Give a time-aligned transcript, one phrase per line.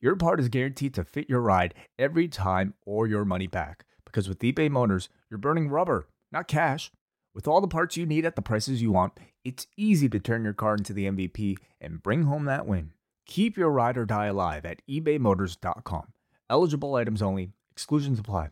[0.00, 3.84] your part is guaranteed to fit your ride every time or your money back.
[4.04, 6.90] Because with eBay Motors, you're burning rubber, not cash.
[7.34, 10.44] With all the parts you need at the prices you want, it's easy to turn
[10.44, 12.92] your car into the MVP and bring home that win.
[13.26, 16.12] Keep your ride or die alive at ebaymotors.com.
[16.48, 18.50] Eligible items only, exclusions apply.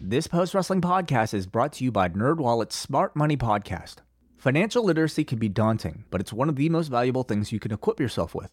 [0.00, 3.96] This post wrestling podcast is brought to you by NerdWallet's Smart Money Podcast.
[4.36, 7.72] Financial literacy can be daunting, but it's one of the most valuable things you can
[7.72, 8.52] equip yourself with.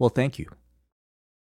[0.00, 0.46] will thank you.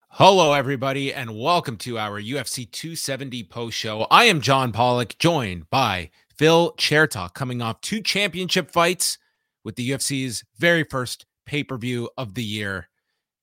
[0.09, 4.07] Hello, everybody, and welcome to our UFC 270 post show.
[4.09, 9.19] I am John Pollock, joined by Phil Chertok, coming off two championship fights
[9.63, 12.89] with the UFC's very first pay per view of the year,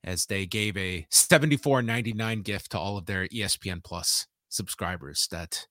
[0.02, 5.68] as they gave a 74.99 gift to all of their ESPN Plus subscribers that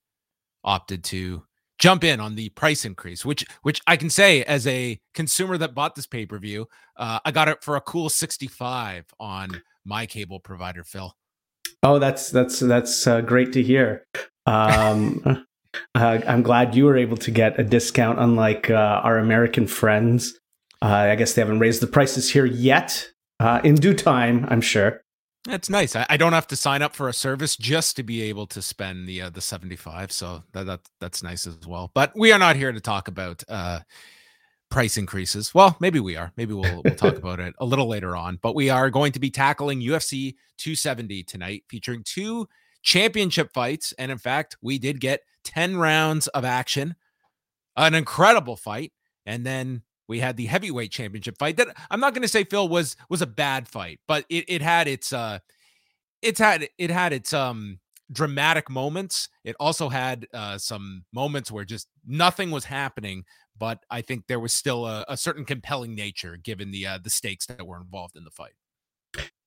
[0.64, 1.44] opted to
[1.78, 5.74] jump in on the price increase, which which I can say as a consumer that
[5.74, 10.06] bought this pay per view, uh, I got it for a cool 65 on my
[10.06, 11.14] cable provider, Phil.
[11.82, 14.06] Oh, that's that's that's uh, great to hear.
[14.46, 15.22] Um,
[15.94, 20.38] uh, I'm glad you were able to get a discount, unlike uh, our American friends.
[20.82, 23.08] Uh, I guess they haven't raised the prices here yet.
[23.40, 25.03] Uh, in due time, I'm sure.
[25.44, 25.94] That's nice.
[25.94, 28.62] I, I, don't have to sign up for a service just to be able to
[28.62, 30.10] spend the uh, the 75.
[30.10, 31.90] So that, that that's nice as well.
[31.94, 33.80] But we are not here to talk about uh,
[34.70, 35.54] price increases.
[35.54, 36.32] Well, maybe we are.
[36.38, 38.38] Maybe we'll we'll talk about it a little later on.
[38.40, 42.48] But we are going to be tackling UFC 270 tonight, featuring two
[42.82, 43.92] championship fights.
[43.98, 46.94] And in fact, we did get 10 rounds of action,
[47.76, 48.92] an incredible fight,
[49.26, 52.68] and then we had the heavyweight championship fight that I'm not going to say Phil
[52.68, 55.38] was was a bad fight, but it it had its uh
[56.22, 57.80] it's had it had its um
[58.12, 59.28] dramatic moments.
[59.44, 63.24] It also had uh, some moments where just nothing was happening,
[63.58, 67.10] but I think there was still a, a certain compelling nature given the uh, the
[67.10, 68.54] stakes that were involved in the fight.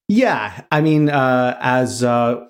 [0.08, 2.46] Yeah, I mean, uh, as uh,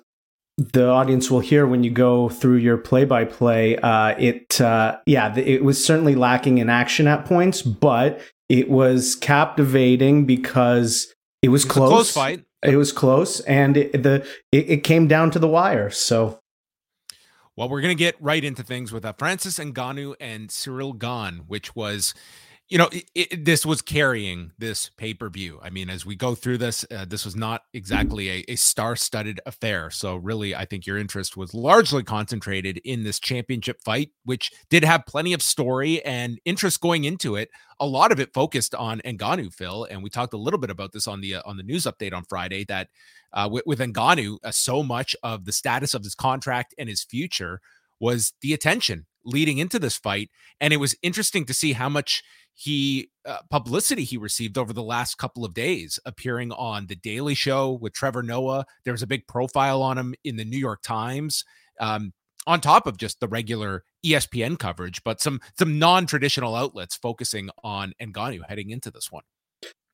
[0.58, 5.64] the audience will hear when you go through your play-by-play, uh, it uh, yeah, it
[5.64, 11.68] was certainly lacking in action at points, but it was captivating because it was, it
[11.68, 11.90] was close.
[11.90, 12.44] close fight.
[12.64, 15.90] It was close, and it, the it, it came down to the wire.
[15.90, 16.40] So
[17.58, 21.42] well, we're going to get right into things with uh, Francis Ngannou and Ciryl Gane,
[21.48, 22.14] which was,
[22.68, 25.58] you know, it, it, this was carrying this pay per view.
[25.62, 28.94] I mean, as we go through this, uh, this was not exactly a, a star
[28.94, 29.90] studded affair.
[29.90, 34.84] So, really, I think your interest was largely concentrated in this championship fight, which did
[34.84, 37.50] have plenty of story and interest going into it.
[37.80, 40.92] A lot of it focused on Ngannou, Phil, and we talked a little bit about
[40.92, 42.88] this on the uh, on the news update on Friday that
[43.32, 47.02] uh, with, with Ngannou, uh, so much of the status of his contract and his
[47.02, 47.60] future
[48.00, 50.30] was the attention leading into this fight.
[50.60, 52.22] And it was interesting to see how much
[52.54, 57.34] he uh, publicity he received over the last couple of days appearing on the daily
[57.34, 60.82] show with trevor noah there was a big profile on him in the new york
[60.82, 61.44] times
[61.78, 62.12] um,
[62.48, 67.92] on top of just the regular espn coverage but some some non-traditional outlets focusing on
[68.02, 69.22] Ngannou heading into this one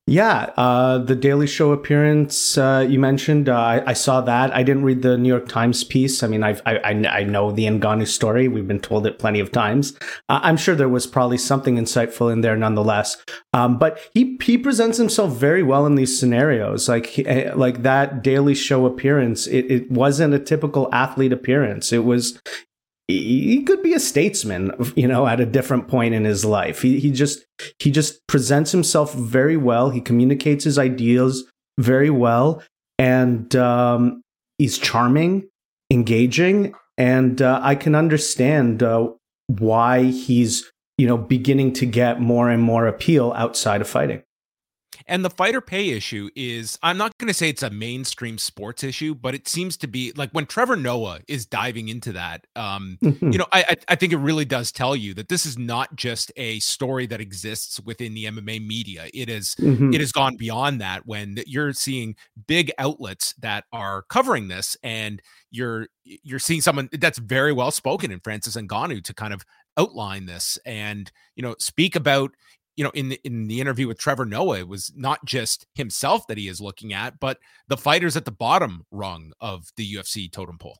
[0.07, 4.55] yeah, uh, the Daily Show appearance uh, you mentioned, uh, I, I, saw that.
[4.55, 6.21] I didn't read the New York Times piece.
[6.21, 8.47] I mean, I've, I, I know the Ngannou story.
[8.47, 9.97] We've been told it plenty of times.
[10.29, 13.17] I'm sure there was probably something insightful in there, nonetheless.
[13.53, 16.87] Um, but he he presents himself very well in these scenarios.
[16.87, 21.91] Like eh, like that Daily Show appearance, it, it wasn't a typical athlete appearance.
[21.91, 22.39] It was
[23.07, 26.81] he could be a statesman, you know, at a different point in his life.
[26.81, 27.45] He he just
[27.79, 29.91] he just presents himself very well.
[29.91, 31.43] He communicates his ideas
[31.79, 32.63] very well,
[32.97, 34.23] and um,
[34.57, 35.47] he's charming,
[35.91, 39.09] engaging, and uh, I can understand uh,
[39.47, 44.23] why he's you know beginning to get more and more appeal outside of fighting.
[45.07, 48.83] And the fighter pay issue is, I'm not going to say it's a mainstream sports
[48.83, 52.97] issue, but it seems to be like when Trevor Noah is diving into that, um,
[53.01, 53.31] mm-hmm.
[53.31, 56.31] you know, I, I think it really does tell you that this is not just
[56.35, 59.07] a story that exists within the MMA media.
[59.13, 59.93] It is, mm-hmm.
[59.93, 62.15] it has gone beyond that when you're seeing
[62.47, 65.21] big outlets that are covering this and
[65.51, 69.43] you're, you're seeing someone that's very well spoken in Francis Ngannou to kind of
[69.77, 72.31] outline this and, you know, speak about,
[72.75, 76.27] you know, in the, in the interview with Trevor Noah, it was not just himself
[76.27, 80.31] that he is looking at, but the fighters at the bottom rung of the UFC
[80.31, 80.79] totem pole.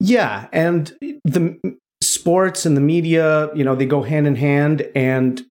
[0.00, 5.44] Yeah, and the sports and the media, you know, they go hand in hand, and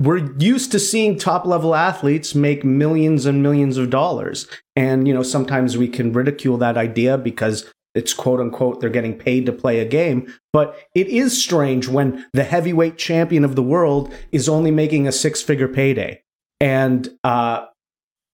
[0.00, 4.46] we're used to seeing top level athletes make millions and millions of dollars.
[4.76, 9.16] And, you know, sometimes we can ridicule that idea because it's quote unquote they're getting
[9.16, 10.32] paid to play a game.
[10.52, 15.12] But it is strange when the heavyweight champion of the world is only making a
[15.12, 16.22] six figure payday.
[16.60, 17.66] And uh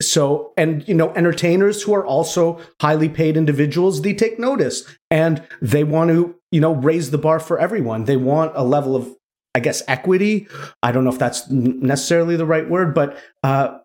[0.03, 4.85] so and you know entertainers who are also highly paid individuals they take notice.
[5.11, 8.05] And they want to you know raise the bar for everyone.
[8.05, 9.15] They want a level of
[9.55, 10.49] i guess equity.
[10.83, 13.79] I don't know if that's necessarily the right word but uh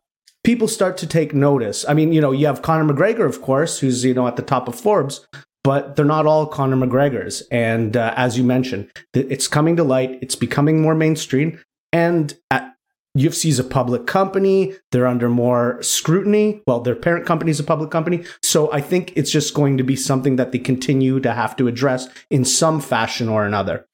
[0.45, 1.83] people start to take notice.
[1.89, 4.41] I mean, you know, you have Conor McGregor, of course, who's, you know, at the
[4.41, 5.27] top of Forbes,
[5.65, 7.41] but they're not all Conor McGregor's.
[7.49, 10.19] And uh, as you mentioned, it's coming to light.
[10.21, 11.59] It's becoming more mainstream.
[11.91, 12.75] And at,
[13.17, 14.75] UFC is a public company.
[14.91, 16.61] They're under more scrutiny.
[16.67, 18.25] Well, their parent company is a public company.
[18.43, 21.67] So I think it's just going to be something that they continue to have to
[21.67, 23.87] address in some fashion or another.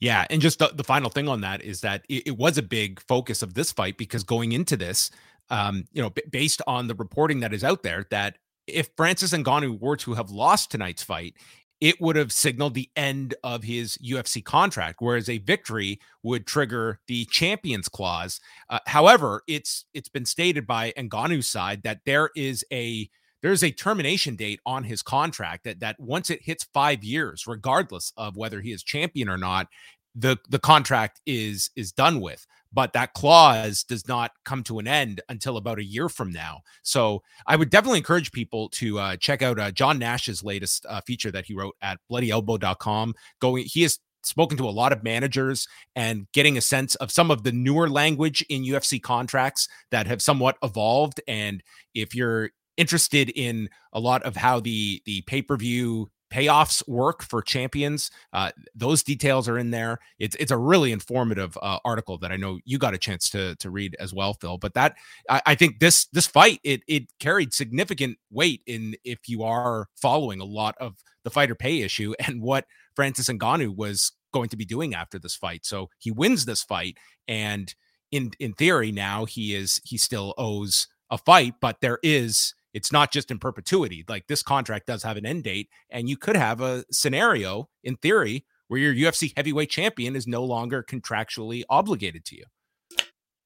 [0.00, 0.26] Yeah.
[0.28, 3.00] And just the, the final thing on that is that it, it, was a big
[3.06, 5.12] focus of this fight because going into this,
[5.50, 9.32] um, you know, b- based on the reporting that is out there, that if Francis
[9.32, 11.34] Ngannou were to have lost tonight's fight,
[11.80, 17.00] it would have signaled the end of his UFC contract, whereas a victory would trigger
[17.08, 18.40] the champions clause.
[18.70, 23.08] Uh, however, it's it's been stated by Ngannou's side that there is a
[23.42, 28.12] there's a termination date on his contract that that once it hits five years, regardless
[28.16, 29.68] of whether he is champion or not,
[30.14, 34.88] the the contract is is done with but that clause does not come to an
[34.88, 36.60] end until about a year from now.
[36.82, 41.00] So I would definitely encourage people to uh, check out uh, John Nash's latest uh,
[41.06, 43.14] feature that he wrote at bloodyelbow.com.
[43.40, 47.30] Going, he has spoken to a lot of managers and getting a sense of some
[47.30, 51.20] of the newer language in UFC contracts that have somewhat evolved.
[51.28, 51.62] And
[51.94, 58.10] if you're interested in a lot of how the the pay-per-view payoffs work for champions.
[58.32, 60.00] Uh, those details are in there.
[60.18, 63.54] It's it's a really informative uh, article that I know you got a chance to
[63.56, 64.58] to read as well, Phil.
[64.58, 64.96] But that
[65.30, 69.86] I, I, think this this fight it it carried significant weight in if you are
[69.94, 72.66] following a lot of the fighter pay issue and what
[72.96, 75.64] Francis Ngannou was going to be doing after this fight.
[75.64, 76.96] So he wins this fight,
[77.28, 77.72] and
[78.10, 82.92] in in theory now he is he still owes a fight, but there is it's
[82.92, 84.04] not just in perpetuity.
[84.06, 87.96] Like this contract does have an end date, and you could have a scenario in
[87.96, 92.44] theory where your UFC heavyweight champion is no longer contractually obligated to you.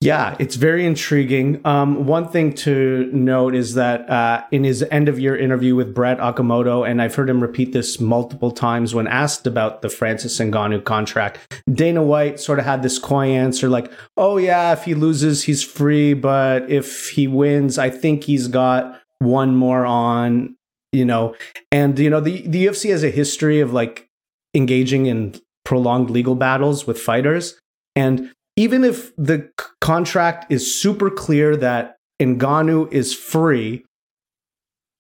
[0.01, 1.61] Yeah, it's very intriguing.
[1.65, 5.93] Um, one thing to note is that uh, in his end of year interview with
[5.93, 10.39] Brett Okamoto, and I've heard him repeat this multiple times when asked about the Francis
[10.39, 14.95] Ngannou contract, Dana White sort of had this coy answer like, oh, yeah, if he
[14.95, 16.15] loses, he's free.
[16.15, 20.57] But if he wins, I think he's got one more on,
[20.93, 21.35] you know,
[21.73, 24.09] and you know the the UFC has a history of like
[24.55, 27.59] engaging in prolonged legal battles with fighters,
[27.95, 33.85] and even if the c- contract is super clear that Ngannou is free,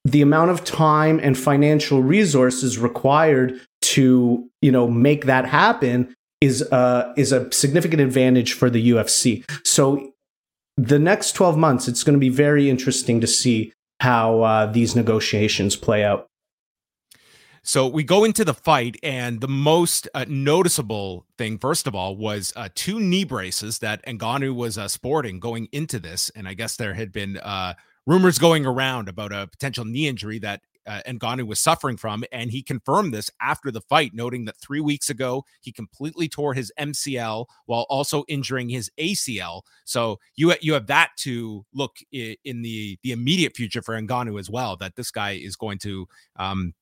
[0.04, 6.62] the amount of time and financial resources required to you know make that happen is
[6.72, 9.44] uh is a significant advantage for the UFC.
[9.64, 10.12] So
[10.76, 14.94] the next 12 months it's going to be very interesting to see how uh, these
[14.94, 16.28] negotiations play out.
[17.62, 22.16] So we go into the fight, and the most uh, noticeable thing, first of all,
[22.16, 26.30] was uh, two knee braces that Ngannou was uh, sporting going into this.
[26.34, 27.74] And I guess there had been uh,
[28.06, 32.50] rumors going around about a potential knee injury that uh, Ngannou was suffering from, and
[32.50, 36.72] he confirmed this after the fight, noting that three weeks ago he completely tore his
[36.78, 39.62] MCL while also injuring his ACL.
[39.84, 44.50] So you you have that to look in the the immediate future for Ngannou as
[44.50, 44.76] well.
[44.76, 46.74] That this guy is going to um,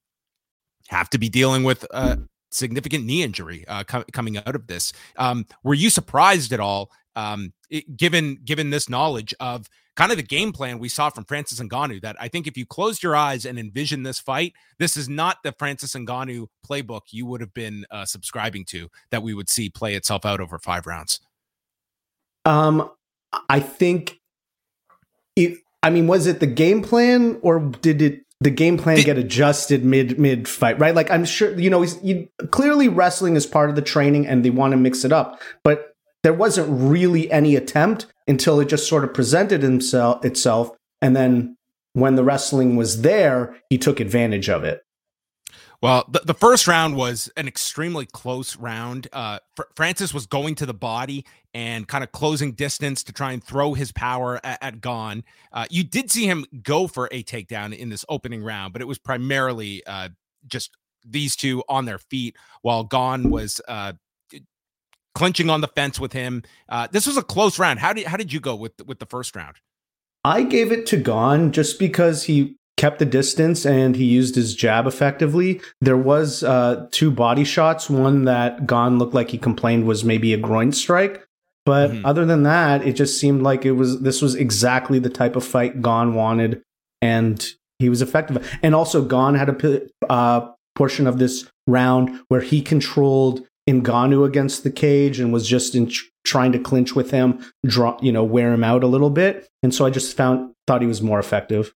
[0.89, 2.19] have to be dealing with a
[2.51, 4.93] significant knee injury uh, co- coming out of this.
[5.17, 10.19] Um, were you surprised at all, um, it, given given this knowledge of kind of
[10.19, 13.17] the game plan we saw from Francis Ngannou that I think if you closed your
[13.17, 17.55] eyes and envision this fight, this is not the Francis Ngannou playbook you would have
[17.55, 21.21] been uh, subscribing to that we would see play itself out over five rounds.
[22.45, 22.91] Um,
[23.49, 24.21] I think
[25.35, 29.17] it, I mean, was it the game plan or did it the game plan get
[29.17, 30.79] adjusted mid mid fight?
[30.79, 30.95] Right?
[30.95, 34.51] Like I'm sure you know, you, clearly wrestling is part of the training and they
[34.51, 39.05] want to mix it up, but there wasn't really any attempt until it just sort
[39.05, 41.57] of presented himself itself, and then
[41.93, 44.83] when the wrestling was there, he took advantage of it.
[45.83, 49.09] Well, the, the first round was an extremely close round.
[49.13, 53.33] Uh, Fr- Francis was going to the body and kind of closing distance to try
[53.33, 55.23] and throw his power at, at Gane.
[55.53, 58.87] Uh, you did see him go for a takedown in this opening round, but it
[58.87, 60.09] was primarily uh,
[60.47, 60.71] just
[61.05, 63.93] these two on their feet while Gane was uh,
[65.17, 66.43] clinching on the fence with him.
[66.69, 67.81] Uh, this was a close round.
[67.81, 69.57] How did how did you go with with the first round?
[70.25, 74.55] I gave it to Gane just because he kept the distance and he used his
[74.55, 75.63] jab effectively.
[75.81, 77.89] There was uh, two body shots.
[77.89, 81.27] One that Gane looked like he complained was maybe a groin strike,
[81.65, 82.05] but mm-hmm.
[82.05, 85.45] other than that, it just seemed like it was this was exactly the type of
[85.45, 86.63] fight Gane wanted,
[87.01, 87.43] and
[87.79, 88.47] he was effective.
[88.63, 94.63] And also, Gane had a uh, portion of this round where he controlled Ngannou against
[94.63, 95.91] the cage and was just in
[96.25, 99.49] trying to clinch with him, draw, you know, wear him out a little bit.
[99.63, 101.75] And so I just found thought he was more effective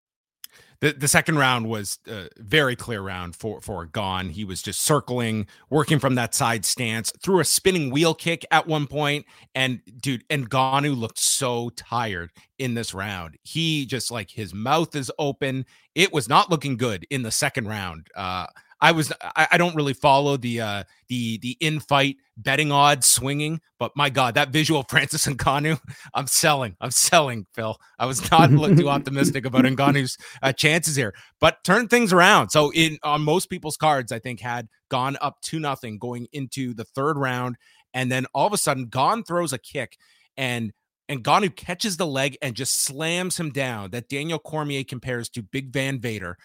[0.81, 4.29] the, the second round was a very clear round for for Gane.
[4.29, 8.67] He was just circling, working from that side stance, threw a spinning wheel kick at
[8.67, 13.37] one point, and dude, and Ngannou looked so tired in this round.
[13.43, 15.65] He just like his mouth is open.
[15.93, 18.07] It was not looking good in the second round.
[18.15, 18.47] Uh,
[18.81, 23.05] I was I, I don't really follow the uh the the in fight betting odds
[23.05, 25.79] swinging, but my God, that visual Francis and Ngannou,
[26.13, 26.75] I'm selling.
[26.81, 27.77] I'm selling, Phil.
[27.99, 32.49] I was not too optimistic about Ngannou's uh, chances here, but turned things around.
[32.49, 36.73] So in on most people's cards, I think had Gane up to nothing going into
[36.73, 37.57] the third round,
[37.93, 39.97] and then all of a sudden, Gane throws a kick
[40.35, 40.73] and
[41.07, 43.91] and Ngannou catches the leg and just slams him down.
[43.91, 46.37] That Daniel Cormier compares to Big Van Vader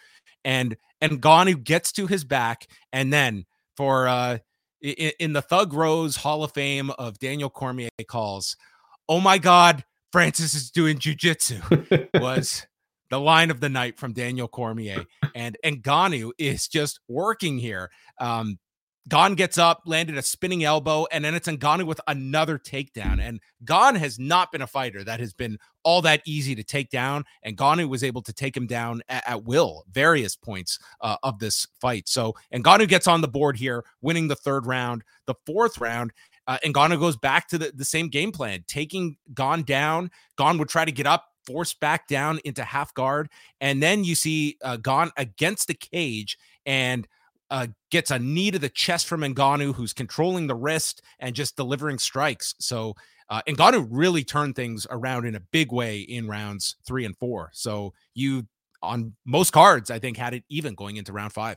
[0.47, 3.45] and and Ngannou gets to his back, and then
[3.77, 4.39] for uh
[4.81, 8.57] in, in the Thug Rose Hall of Fame of Daniel Cormier calls,
[9.09, 12.67] oh my God, Francis is doing jujitsu was
[13.11, 17.91] the line of the night from Daniel Cormier, and and Ngannou is just working here.
[18.21, 18.59] Um,
[19.09, 23.21] Gane gets up, landed a spinning elbow, and then it's Ngannou with another takedown.
[23.21, 26.91] And Gane has not been a fighter that has been all that easy to take
[26.91, 27.25] down.
[27.45, 31.39] And Ngannou was able to take him down at, at will, various points uh, of
[31.39, 32.09] this fight.
[32.09, 35.05] So, Ngannou gets on the board here, winning the third round.
[35.27, 36.13] The fourth round,
[36.49, 40.11] uh, Ngannou goes back to the, the same game plan, taking Gane down.
[40.37, 43.29] Gane would try to get up, force back down into half guard.
[43.61, 47.07] And then you see uh, Gane against the cage and
[47.51, 51.57] uh, gets a knee to the chest from Ngannou, who's controlling the wrist and just
[51.57, 52.55] delivering strikes.
[52.59, 52.95] So
[53.29, 57.51] uh, Ngannou really turned things around in a big way in rounds three and four.
[57.53, 58.47] So you,
[58.83, 61.57] on most cards, I think had it even going into round five.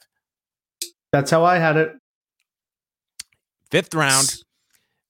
[1.12, 1.93] That's how I had it.
[3.72, 4.36] Fifth round.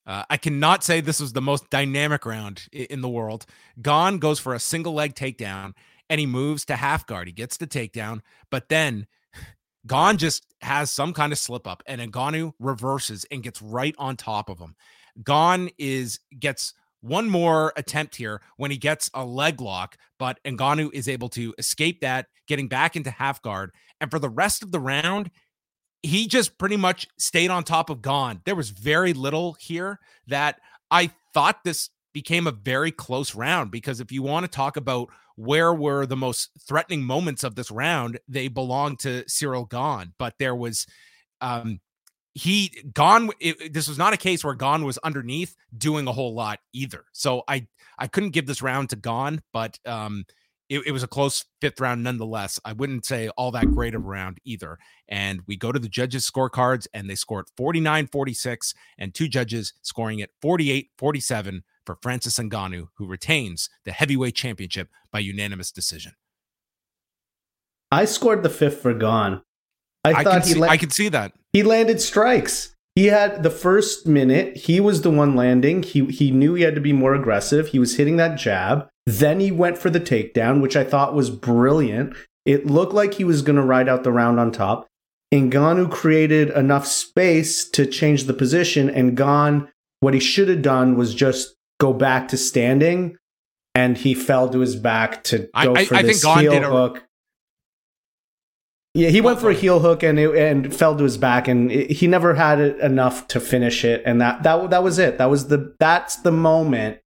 [0.06, 3.46] Uh, I cannot say this was the most dynamic round in the world.
[3.82, 5.74] Gane goes for a single leg takedown
[6.10, 7.28] and he moves to half guard.
[7.28, 9.06] He gets the takedown, but then
[9.88, 14.18] Gane just has some kind of slip up, and Ngannou reverses and gets right on
[14.18, 14.76] top of him.
[15.24, 20.90] Gane is gets one more attempt here when he gets a leg lock, but Ngannou
[20.94, 23.72] is able to escape that, getting back into half guard.
[24.02, 25.32] And for the rest of the round,
[26.04, 28.42] he just pretty much stayed on top of Gane.
[28.46, 30.60] There was very little here that
[30.92, 35.10] I thought this became a very close round because if you want to talk about
[35.36, 40.14] where were the most threatening moments of this round, they belong to Ciryl Gane.
[40.18, 40.86] But there was,
[41.42, 41.80] um,
[42.34, 43.30] he Gane.
[43.40, 47.06] It, this was not a case where Gane was underneath doing a whole lot either.
[47.12, 50.26] So I I couldn't give this round to Gane, but um,
[50.70, 52.60] it, it, was a close fifth round nonetheless.
[52.64, 54.78] I wouldn't say all that great of a round either.
[55.08, 59.74] And we go to the judges' scorecards, and they scored 49 46, and two judges
[59.82, 66.12] scoring it 48 47 for Francis Ngannou, who retains the heavyweight championship by unanimous decision.
[67.92, 69.42] I scored the fifth for Gane.
[70.04, 71.34] I, I thought he see, la- I could see that.
[71.52, 72.76] He landed strikes.
[72.94, 75.82] He had the first minute, he was the one landing.
[75.82, 77.70] He he knew he had to be more aggressive.
[77.70, 78.88] He was hitting that jab.
[79.08, 82.16] Then he went for the takedown, which I thought was brilliant.
[82.46, 84.86] It looked like he was going to ride out the round on top.
[85.34, 89.70] Ngannou created enough space to change the position, and Gane,
[90.02, 93.18] what he should have done was just go back to standing,
[93.76, 97.04] and he fell to his back to go I, for I, this I heel hook.
[98.96, 101.72] Yeah, he went for a heel hook and it, and fell to his back, and
[101.72, 104.02] it, he never had it enough to finish it.
[104.06, 105.18] And that that that was it.
[105.18, 107.00] That was the that's the moment,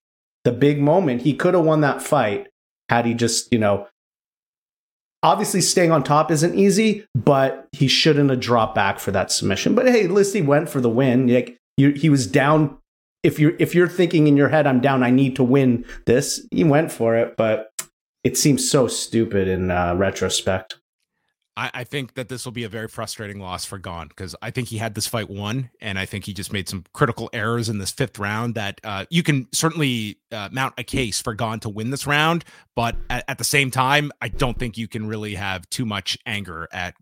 [0.44, 1.24] the big moment.
[1.24, 2.48] He could have won that fight,
[2.90, 3.88] had he just, you know,
[5.24, 9.76] obviously staying on top isn't easy, but he shouldn't have dropped back for that submission.
[9.76, 11.28] But hey, at least he went for the win.
[11.28, 12.78] Like you, he was down.
[13.24, 16.46] If you're if you're thinking in your head, I'm down, I need to win this,
[16.52, 17.36] he went for it.
[17.38, 17.72] But
[18.24, 20.78] it seems so stupid in uh, retrospect.
[21.56, 24.50] I, I, think that this will be a very frustrating loss for Gane because I
[24.50, 27.70] think he had this fight won, and I think he just made some critical errors
[27.70, 31.60] in this fifth round that uh, you can certainly uh, mount a case for Gane
[31.60, 32.44] to win this round,
[32.76, 36.18] but at, at, the same time, I don't think you can really have too much
[36.26, 36.96] anger at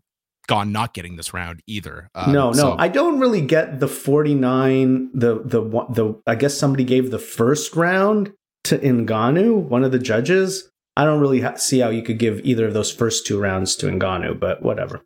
[0.48, 2.08] Gane not getting this round either.
[2.14, 2.76] Um, no, no, so.
[2.78, 5.10] I don't really get the forty nine.
[5.14, 8.32] The the the I guess somebody gave the first round
[8.64, 10.68] to Ngannou, one of the judges.
[10.96, 13.76] I don't really ha- see how you could give either of those first two rounds
[13.76, 15.02] to Ngannou, but whatever.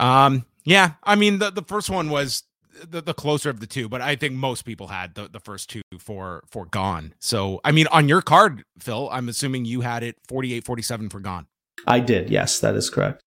[0.00, 2.44] Um, yeah, I mean the the first one was
[2.88, 5.70] the, the closer of the two, but I think most people had the, the first
[5.70, 7.14] two for for Gane.
[7.20, 11.46] So I mean on your card, Phil, I'm assuming you had it 48-47 for Gane.
[11.86, 13.22] I did, yes, that is correct.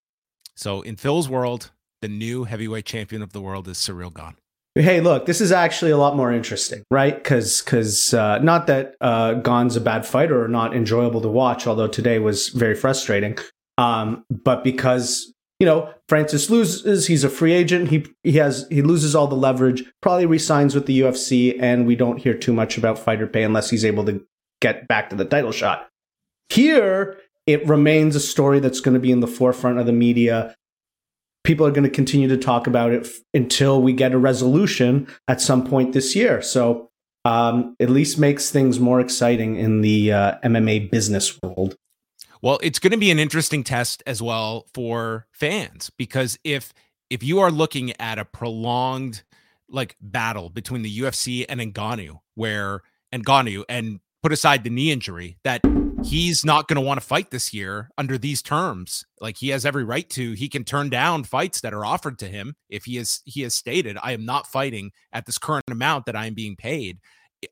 [0.56, 1.72] So in Phil's world,
[2.02, 4.36] the new heavyweight champion of the world is Ciryl Gane
[4.76, 7.16] hey look this is actually a lot more interesting right?
[7.16, 11.66] Because because uh, not that uh, Gane's a bad fighter or not enjoyable to watch
[11.66, 13.38] although today was very frustrating.
[13.78, 18.82] Um, but because you know francis loses he's a free agent he he has he
[18.82, 22.78] loses all the leverage probably resigns with the ufc and we don't hear too much
[22.78, 24.22] about fighter pay unless he's able to
[24.62, 25.90] get back to the title shot.
[26.50, 30.56] Here it remains a story that's going to be in the forefront of the media
[31.46, 35.08] people are going to continue to talk about it f- until we get a resolution
[35.28, 36.42] at some point this year.
[36.42, 36.90] So
[37.24, 41.76] um, at least makes things more exciting in the uh, MMA business world.
[42.42, 46.74] Well, it's going to be an interesting test as well for fans because if
[47.10, 49.24] if you are looking at a prolonged
[49.70, 52.82] like battle between the UFC and Ngannou, where
[53.14, 55.62] Ngannou and put aside the knee injury that
[56.06, 59.06] he's not going to want to fight this year under these terms.
[59.20, 60.34] Like he has every right to.
[60.34, 63.56] He can turn down fights that are offered to him if he is he has
[63.56, 67.00] stated, "I am not fighting at this current amount that I am being paid."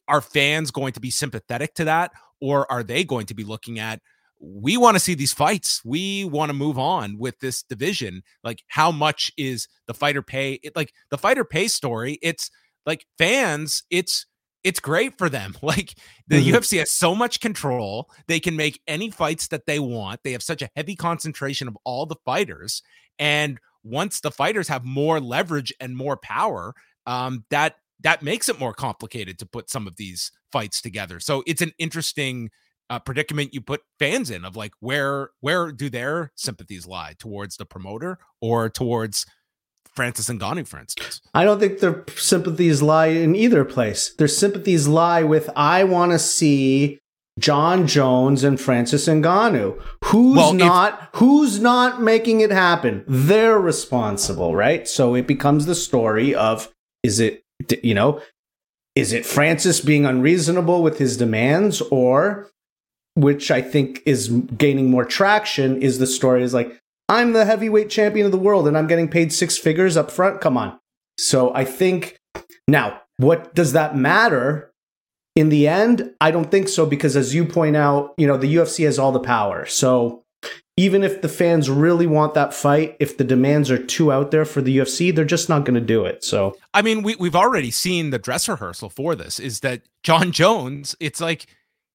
[0.08, 3.80] Are fans going to be sympathetic to that, or are they going to be looking
[3.80, 4.02] at?
[4.40, 5.82] We want to see these fights.
[5.86, 8.24] We want to move on with this division.
[8.44, 10.60] Like, how much is the fighter pay?
[10.64, 12.20] It, like the fighter pay story.
[12.22, 12.50] It's
[12.86, 13.84] like fans.
[13.90, 14.26] It's
[14.64, 15.56] it's great for them.
[15.64, 15.96] Like
[16.28, 16.56] the mm-hmm.
[16.56, 18.10] UFC has so much control.
[18.28, 20.22] They can make any fights that they want.
[20.24, 22.84] They have such a heavy concentration of all the fighters.
[23.18, 26.74] And once the fighters have more leverage and more power,
[27.06, 31.20] um, that that makes it more complicated to put some of these fights together.
[31.20, 32.52] So it's an interesting
[32.90, 37.58] uh, predicament you put fans in of like where where do their sympathies lie towards
[37.58, 39.26] the promoter or towards
[39.96, 41.22] Francis and Ngannou, for instance.
[41.34, 44.14] I don't think their sympathies lie in either place.
[44.16, 47.00] Their sympathies lie with I want to see
[47.40, 49.82] Jon Jones and Francis Ngannou.
[50.06, 53.04] Who's well, not if- who's not making it happen?
[53.08, 54.88] They're responsible, right?
[54.88, 56.70] So it becomes the story of
[57.04, 57.44] is it
[57.84, 58.22] you know,
[58.96, 62.50] is it Francis being unreasonable with his demands or
[63.16, 66.80] which I think is gaining more traction is the story is like
[67.14, 70.42] I'm the heavyweight champion of the world and I'm getting paid six figures up front.
[70.42, 70.80] Come on.
[71.20, 72.18] So I think
[72.68, 74.72] now, what does that matter?
[75.36, 78.56] In the end, I don't think so because as you point out, you know, the
[78.56, 79.68] UFC has all the power.
[79.68, 80.24] So
[80.76, 84.46] even if the fans really want that fight, if the demands are too out there
[84.46, 86.24] for the UFC, they're just not going to do it.
[86.24, 90.32] So, I mean, we, we've already seen the dress rehearsal for this is that Jon
[90.32, 91.46] Jones, it's like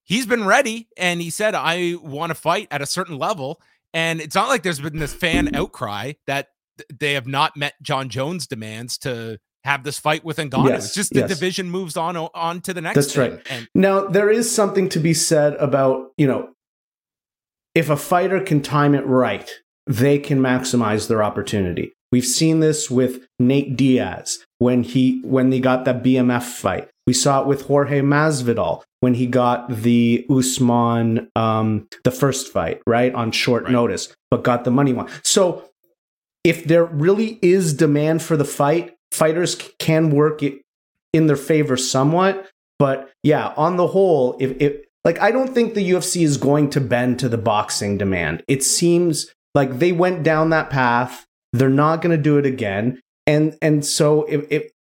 [0.05, 3.61] he's been ready and he said, I want to fight at a certain level.
[3.93, 6.49] And it's not like there's been this fan outcry that
[6.93, 10.69] they have not met Jon Jones' demands to have this fight with Ngannou.
[10.69, 11.29] Yes, it's just the yes.
[11.29, 12.95] division moves on on to the next.
[12.95, 13.31] That's thing.
[13.31, 13.41] right.
[13.49, 16.49] And- now there is something to be said about you know
[17.75, 19.49] if a fighter can time it right,
[19.85, 21.93] they can maximize their opportunity.
[22.11, 26.89] We've seen this with Nate Diaz when he when they got that BMF fight.
[27.09, 32.83] We saw it with Jorge Masvidal when he got the Usman um, the first fight
[32.85, 33.71] right on short right.
[33.71, 35.09] notice, but got the money one.
[35.23, 35.63] So
[36.43, 40.61] if there really is demand for the fight, fighters can work it
[41.11, 42.47] in their favor somewhat.
[42.77, 46.69] But yeah, on the whole, if, if like I don't think the UFC is going
[46.69, 48.43] to bend to the boxing demand.
[48.47, 53.01] It seems like they went down that path they're not going to do it again.
[53.25, 54.71] And and so if, if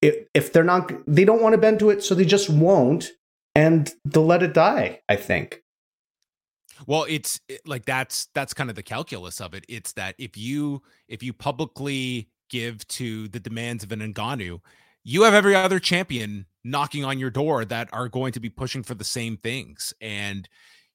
[0.00, 3.10] if if they're not they don't want to bend to it, so they just won't,
[3.54, 5.00] and they'll let it die.
[5.08, 5.62] I think.
[6.86, 9.64] Well, it's like that's that's kind of the calculus of it.
[9.68, 14.60] It's that if you if you publicly give to the demands of an Ngannou,
[15.04, 18.82] you have every other champion knocking on your door that are going to be pushing
[18.82, 19.92] for the same things.
[20.00, 20.48] And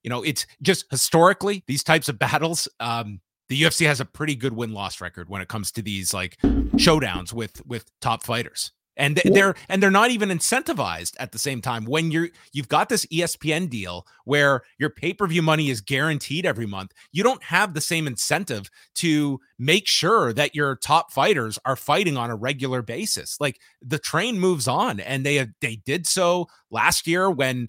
[0.03, 2.67] you know, it's just historically these types of battles.
[2.79, 6.13] Um, the UFC has a pretty good win loss record when it comes to these
[6.13, 8.71] like showdowns with with top fighters.
[8.97, 11.83] And they're and they're not even incentivized at the same time.
[11.83, 16.93] When you're you've got this espn deal where your pay-per-view money is guaranteed every month
[17.11, 22.15] you don't have the same incentive to make sure that your top fighters are fighting
[22.15, 23.35] on a regular basis.
[23.41, 27.67] Like the train moves on and they they did so last year when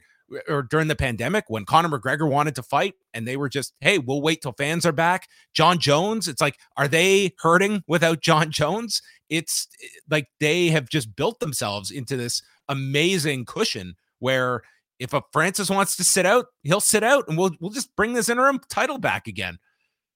[0.49, 3.99] or during the pandemic when Conor McGregor wanted to fight and they were just, hey,
[3.99, 5.29] we'll wait till fans are back.
[5.55, 9.03] Jon Jones, it's like, are they hurting without Jon Jones?
[9.29, 14.63] it's eh, like they have just built themselves into this amazing cushion where
[14.99, 18.15] if a Francis wants to sit out, he'll sit out, and we'll we'll just bring
[18.15, 19.59] this interim title back again.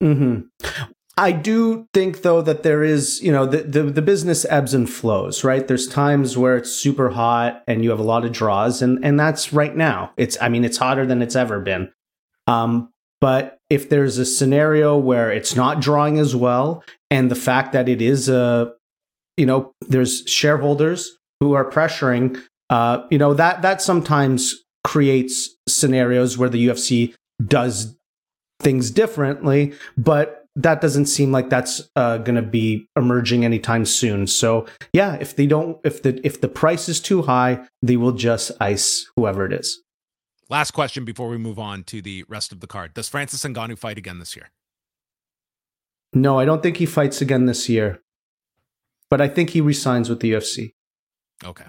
[0.01, 0.89] Mm-hmm.
[1.17, 4.89] I do think though that there is, you know, the, the, the business ebbs and
[4.89, 5.67] flows, right?
[5.67, 9.19] There's times where it's super hot and you have a lot of draws, and and
[9.19, 10.13] that's right now.
[10.17, 11.91] It's I mean, it's hotter than it's ever been.
[12.47, 17.73] Um, but if there's a scenario where it's not drawing as well, and the fact
[17.73, 18.73] that it is a
[19.37, 22.41] you know, there's shareholders who are pressuring.
[22.69, 27.13] Uh, you know that that sometimes creates scenarios where the UFC
[27.45, 27.95] does
[28.61, 34.27] things differently, but that doesn't seem like that's uh, going to be emerging anytime soon.
[34.27, 38.11] So yeah, if they don't, if the if the price is too high, they will
[38.11, 39.81] just ice whoever it is.
[40.49, 43.77] Last question before we move on to the rest of the card: Does Francis Ngannou
[43.77, 44.49] fight again this year?
[46.13, 48.01] No, I don't think he fights again this year
[49.11, 50.73] but I think he resigns with the UFC.
[51.43, 51.65] Okay.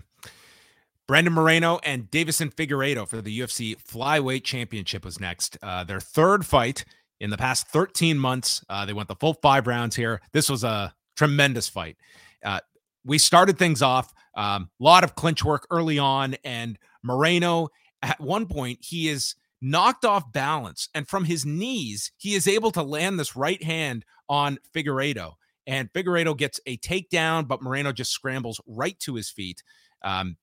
[1.08, 5.58] Brandon Moreno and Deiveson Figueiredo for the UFC Flyweight Championship was next.
[5.60, 6.84] Uh, their third fight
[7.22, 8.62] in the past 13 months.
[8.68, 10.20] Uh, they went the full five rounds here.
[10.32, 11.96] This was a tremendous fight.
[12.44, 12.60] Uh,
[13.04, 17.68] we started things off a um, lot of clinch work early on, and Moreno
[18.02, 22.70] at one point he is knocked off balance, and from his knees he is able
[22.72, 25.34] to land this right hand on Figueiredo
[25.66, 29.62] and Figueiredo gets a takedown, but Moreno just scrambles right to his feet.
[30.02, 30.36] Um,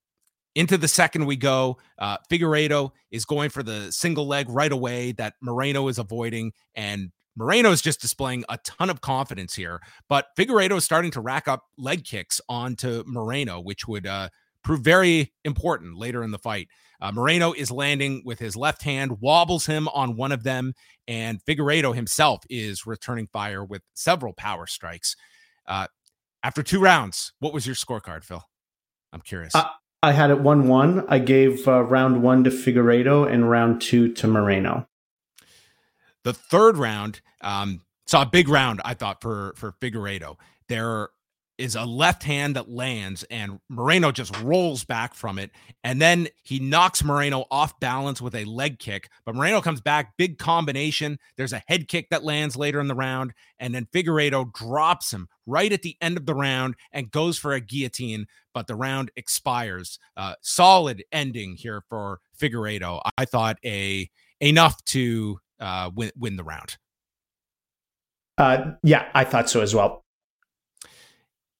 [0.55, 1.77] into the second we go.
[1.97, 7.11] Uh, Figueiredo is going for the single leg right away that Moreno is avoiding, and
[7.35, 9.79] Moreno is just displaying a ton of confidence here.
[10.09, 14.29] But Figueiredo is starting to rack up leg kicks onto Moreno, which would uh,
[14.63, 16.67] prove very important later in the fight.
[17.01, 20.73] Uh, Moreno is landing with his left hand, wobbles him on one of them,
[21.07, 25.15] and Figueiredo himself is returning fire with several power strikes.
[25.65, 25.87] Uh,
[26.43, 28.43] after two rounds, what was your scorecard, Phil?
[29.13, 29.55] I'm curious.
[29.55, 29.69] Uh,
[30.01, 31.05] I had it 1 1.
[31.09, 34.87] I gave uh, round one to Figueiredo and round two to Moreno.
[36.23, 40.37] The third round um, saw a big round, I thought, for, for Figueiredo.
[40.67, 41.09] There
[41.59, 45.51] is a left hand that lands and Moreno just rolls back from it.
[45.83, 49.09] And then he knocks Moreno off balance with a leg kick.
[49.25, 51.19] But Moreno comes back, big combination.
[51.35, 53.33] There's a head kick that lands later in the round.
[53.59, 57.51] And then Figueiredo drops him right at the end of the round and goes for
[57.51, 58.25] a guillotine.
[58.53, 59.99] But the round expires.
[60.15, 63.01] Uh, solid ending here for Figueiredo.
[63.17, 66.77] I thought a enough to uh, win, win the round.
[68.37, 70.05] Uh, yeah, I thought so as well.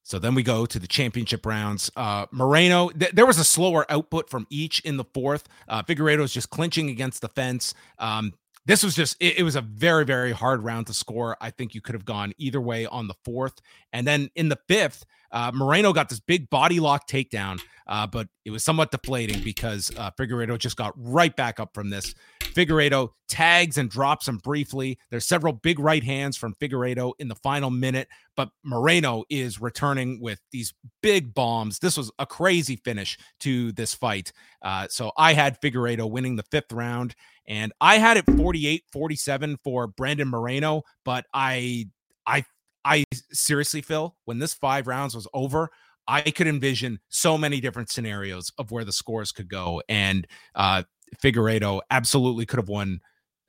[0.10, 1.92] So then we go to the championship rounds.
[1.96, 5.48] Uh, Moreno, th- there was a slower output from each in the fourth.
[5.68, 7.76] Uh, was just clinching against the fence.
[8.00, 8.34] Um,
[8.66, 11.38] this was just, it, it, was a very, very hard round to score.
[11.40, 13.62] I think you could have gone either way on the fourth.
[13.94, 18.30] And then in the fifth, uh, Moreno got this big body lock takedown, uh, but
[18.46, 22.16] it was somewhat deflating because uh, Figueiredo just got right back up from this.
[22.54, 24.98] Figueiredo tags and drops him briefly.
[25.10, 30.20] There's several big right hands from Figueiredo in the final minute, but Moreno is returning
[30.20, 31.80] with these big bombs.
[31.80, 34.34] This was a crazy finish to this fight.
[34.62, 37.16] Uh, so I had Figueiredo winning the fifth round,
[37.48, 41.88] and I had it 48 47 for Brandon Moreno, but I,
[42.26, 42.44] I,
[42.84, 45.70] I seriously, Phil, when this five rounds was over,
[46.10, 49.84] I could envision so many different scenarios of where the scores could go.
[49.88, 50.84] And uh,
[51.22, 53.02] Figueiredo absolutely could have won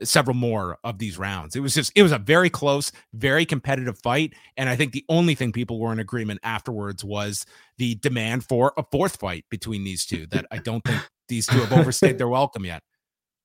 [0.03, 1.55] several more of these rounds.
[1.55, 5.05] It was just it was a very close, very competitive fight and I think the
[5.09, 7.45] only thing people were in agreement afterwards was
[7.79, 11.59] the demand for a fourth fight between these two that I don't think these two
[11.59, 12.83] have overstayed their welcome yet.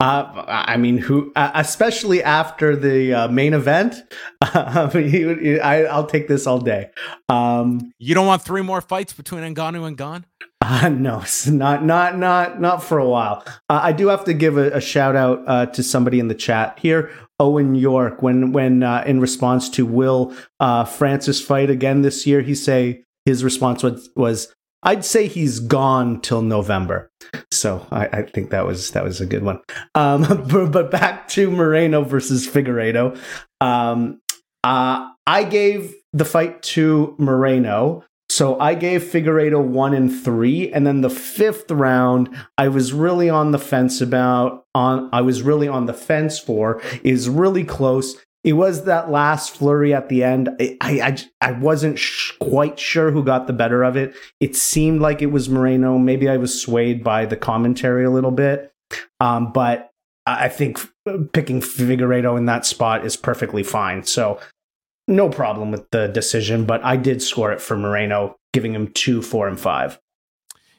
[0.01, 3.95] Uh, I mean, who, uh, especially after the uh, main event,
[4.41, 6.89] uh, I, will take this all day.
[7.29, 10.25] Um, you don't want three more fights between Ngannou and Gane?
[10.67, 13.43] Uh, no, not not not not for a while.
[13.69, 16.35] Uh, I do have to give a, a shout out uh, to somebody in the
[16.35, 18.23] chat here, Owen York.
[18.23, 23.03] When when uh, in response to will uh, Francis fight again this year, he say
[23.25, 27.11] his response was was I'd say he's gone till November.
[27.51, 29.59] So I, I think that was that was a good one.
[29.95, 33.19] Um, but, but, back to Moreno versus Figueiredo.
[33.61, 34.21] Um,
[34.63, 38.03] uh, I gave the fight to Moreno.
[38.27, 43.29] So I gave Figueiredo one and three, and then the fifth round, I was really
[43.29, 44.65] on the fence about.
[44.73, 49.57] On I was really on the fence for is really close it was that last
[49.57, 50.49] flurry at the end.
[50.59, 54.15] I I, I wasn't sh- quite sure who got the better of it.
[54.39, 55.97] It seemed like it was Moreno.
[55.97, 58.71] Maybe I was swayed by the commentary a little bit,
[59.19, 59.89] um, but
[60.27, 60.79] I think
[61.33, 64.03] picking Figueiredo in that spot is perfectly fine.
[64.03, 64.39] So
[65.07, 66.65] no problem with the decision.
[66.65, 69.99] But I did score it for Moreno, giving him two, four, and five.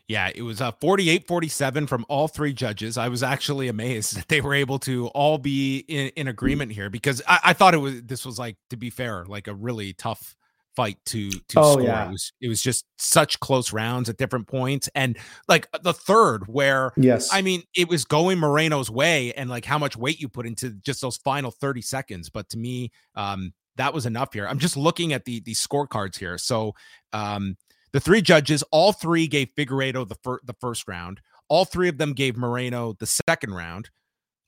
[0.09, 2.97] Yeah, it was a uh, 48 47 from all three judges.
[2.97, 6.91] I was actually amazed that they were able to all be in, in agreement here
[6.91, 9.95] because I, I, thought it was this was like, to be fair, like a really
[9.95, 10.37] tough
[10.77, 11.83] fight to to oh, score.
[11.83, 12.07] Yeah.
[12.07, 14.89] It was it was just such close rounds at different points.
[14.95, 19.65] And like the third, where yes, I mean it was going Moreno's way and like
[19.65, 22.29] how much weight you put into just those final 30 seconds.
[22.29, 24.47] But to me, um, that was enough here.
[24.47, 26.39] I'm just looking at the the scorecards here.
[26.39, 26.75] So
[27.13, 27.57] um
[27.97, 31.19] the three judges, all three gave Figueiredo the, fir- the first round.
[31.49, 33.89] All three of them gave Moreno the second round.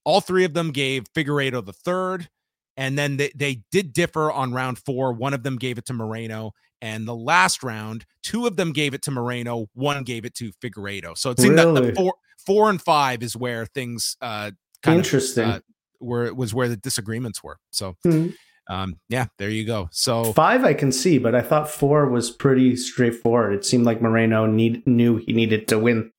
[0.05, 2.29] All three of them gave Figueiredo the third.
[2.77, 5.15] And then they, they did differ on round four.
[5.15, 6.53] One of them gave it to Moreno.
[6.83, 9.69] And the last round, two of them gave it to Moreno.
[9.73, 11.17] One gave it to Figueiredo.
[11.17, 11.81] So it seemed really?
[11.81, 14.51] that the four, four and five is where things uh,
[14.83, 15.45] kind Interesting.
[15.45, 15.61] of uh,
[16.01, 17.57] where was where the disagreements were.
[17.71, 18.29] So mm-hmm
[18.69, 19.89] um, yeah, there you go.
[19.93, 23.55] So five I can see, but I thought four was pretty straightforward.
[23.55, 26.11] It seemed like Moreno need, knew he needed to win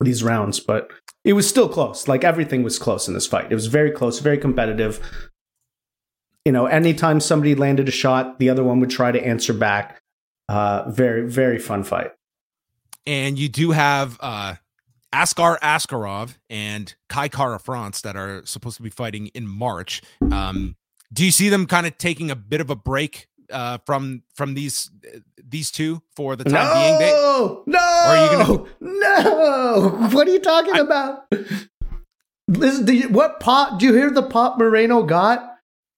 [0.00, 0.90] these rounds, but
[1.24, 2.08] it was still close.
[2.08, 3.50] Like everything was close in this fight.
[3.50, 5.00] It was very close, very competitive.
[6.44, 10.00] You know, anytime somebody landed a shot, the other one would try to answer back.
[10.48, 12.12] Uh, very, very fun fight.
[13.06, 14.56] And you do have uh,
[15.12, 20.02] Askar Askarov and Kai Kara-France that are supposed to be fighting in March.
[20.30, 20.76] Um,
[21.12, 24.54] do you see them kind of taking a bit of a break uh, from from
[24.54, 24.90] these
[25.42, 26.98] these two for the time no, being?
[26.98, 28.68] They, no, are you gonna...
[28.80, 30.08] no.
[30.12, 31.32] What are you talking I, about?
[32.48, 33.78] Listen, you, what pop?
[33.78, 35.46] Do you hear the pop Moreno got?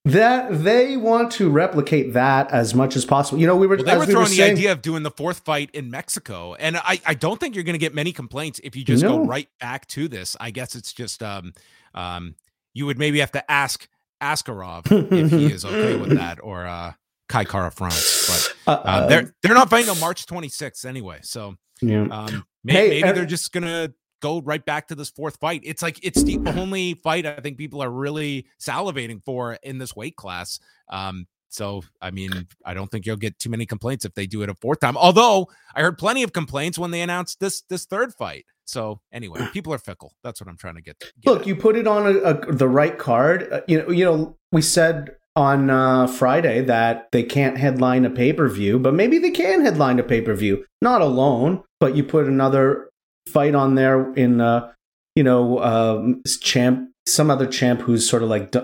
[0.05, 3.39] That they want to replicate that as much as possible.
[3.39, 5.13] You know, we were well, they were throwing we were the idea of doing the
[5.13, 8.61] fourth fight in Mexico, and I I don't think you're going to get many complaints
[8.65, 9.19] if you just no.
[9.19, 10.37] go right back to this.
[10.41, 11.53] I guess it's just um
[11.95, 12.35] um
[12.75, 13.87] you would maybe have to ask
[14.23, 16.93] Askarov if he is okay with that, or uh,
[17.29, 18.55] Kai Kara-France.
[18.67, 22.07] But uh, uh, they're they're not fighting on March 26th anyway, so yeah.
[22.11, 25.61] um, maybe, hey, maybe they're just gonna go right back to this fourth fight.
[25.65, 29.95] It's like it's the only fight I think people are really salivating for in this
[29.95, 30.61] weight class.
[30.89, 34.41] Um, so, I mean, I don't think you'll get too many complaints if they do
[34.41, 34.97] it a fourth time.
[34.97, 38.47] Although I heard plenty of complaints when they announced this this third fight.
[38.65, 40.13] So, anyway, people are fickle.
[40.23, 40.99] That's what I'm trying to get.
[41.01, 41.47] get Look, at.
[41.47, 43.49] you put it on a, a, the right card.
[43.53, 48.11] Uh, you know, you know, we said on uh, Friday that they can't headline a
[48.11, 51.63] pay per view, but maybe they can headline a pay per view, not alone.
[51.81, 52.91] But you put another
[53.29, 54.73] fight on there in, uh,
[55.15, 58.55] you know, um, champ, some other champ who's sort of like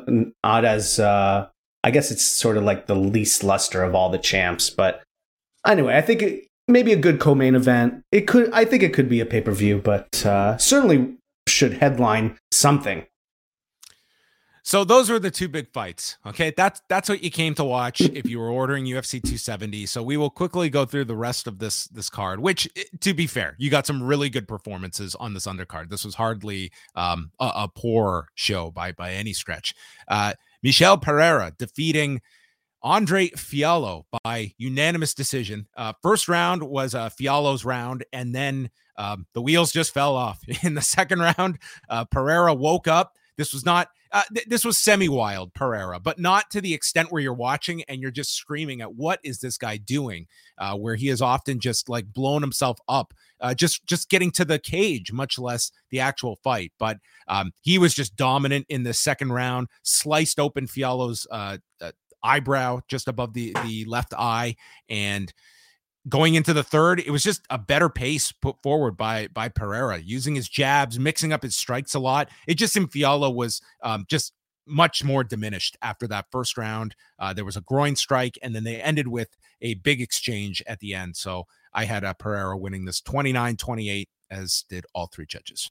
[0.45, 1.49] not as uh,
[1.85, 4.71] I guess it's sort of like the least luster of all the champs.
[4.71, 5.03] But
[5.67, 8.05] anyway, I think it, maybe a good co-main event.
[8.13, 8.51] It could.
[8.53, 11.17] I think it could be a pay per view, but uh, certainly
[11.49, 13.07] should headline something.
[14.69, 16.19] So those were the two big fights.
[16.27, 19.87] Okay, that's that's what you came to watch if you were ordering UFC 270.
[19.87, 22.41] So we will quickly go through the rest of this this card.
[22.41, 25.89] Which, eh, to be fair, you got some really good performances on this undercard.
[25.89, 29.75] This was hardly um, a, a, poor show by by any stretch.
[30.07, 32.21] Uh, Michel Pereira defeating
[32.83, 35.67] Andre Fialho by unanimous decision.
[35.77, 40.41] Uh, first round was uh, Fialho's round, and then um, the wheels just fell off.
[40.62, 43.14] In the second round, uh, Pereira woke up.
[43.37, 43.88] This was not.
[44.11, 48.01] Uh, th- this was semi-wild Pereira, but not to the extent where you're watching and
[48.01, 50.27] you're just screaming at what is this guy doing?
[50.57, 54.47] Uh, where he has often just like blown himself up, uh, just just getting to
[54.47, 56.73] the cage, much less the actual fight.
[56.79, 61.93] But um, he was just dominant in the second round, sliced open Fialho's uh, uh,
[62.23, 64.57] eyebrow just above the the left eye,
[64.89, 65.33] and
[66.09, 69.99] going into the third, it was just a better pace put forward by by Pereira,
[69.99, 72.29] using his jabs, mixing up his strikes a lot.
[72.47, 74.33] It just seemed Fialho was um, just
[74.67, 76.95] much more diminished after that first round.
[77.19, 80.81] Uh, there was a groin strike, and then they ended with a big exchange at
[80.81, 81.17] the end.
[81.17, 85.71] So I had a uh, Pereira winning this 29 28, as did all three judges.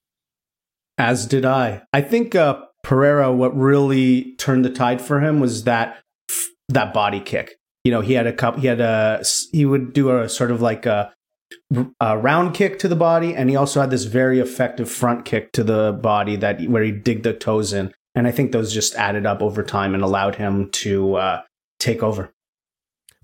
[0.97, 1.83] As did I.
[1.93, 6.01] I think uh, Pereira, what really turned the tide for him was that
[6.69, 10.11] that body kick you know, he had a cup, he had a, he would do
[10.19, 11.13] a sort of like a
[12.03, 15.53] uh, round kick to the body, and he also had this very effective front kick
[15.53, 17.93] to the body that where he dig the toes in.
[18.13, 21.41] And I think those just added up over time and allowed him to uh,
[21.79, 22.33] take over.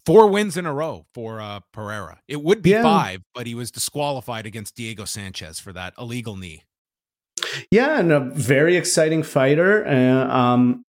[0.05, 2.21] Four wins in a row for uh, Pereira.
[2.29, 2.83] It would be yeah.
[2.83, 6.63] five, but he was disqualified against Diego Sanchez for that illegal knee.
[7.69, 9.85] Yeah, and a very exciting fighter.
[9.85, 10.85] Uh, um,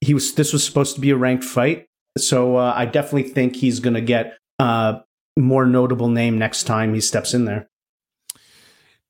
[0.00, 0.34] he was.
[0.34, 1.87] This was supposed to be a ranked fight,
[2.18, 5.00] so uh, I definitely think he's going to get a
[5.36, 7.68] more notable name next time he steps in there.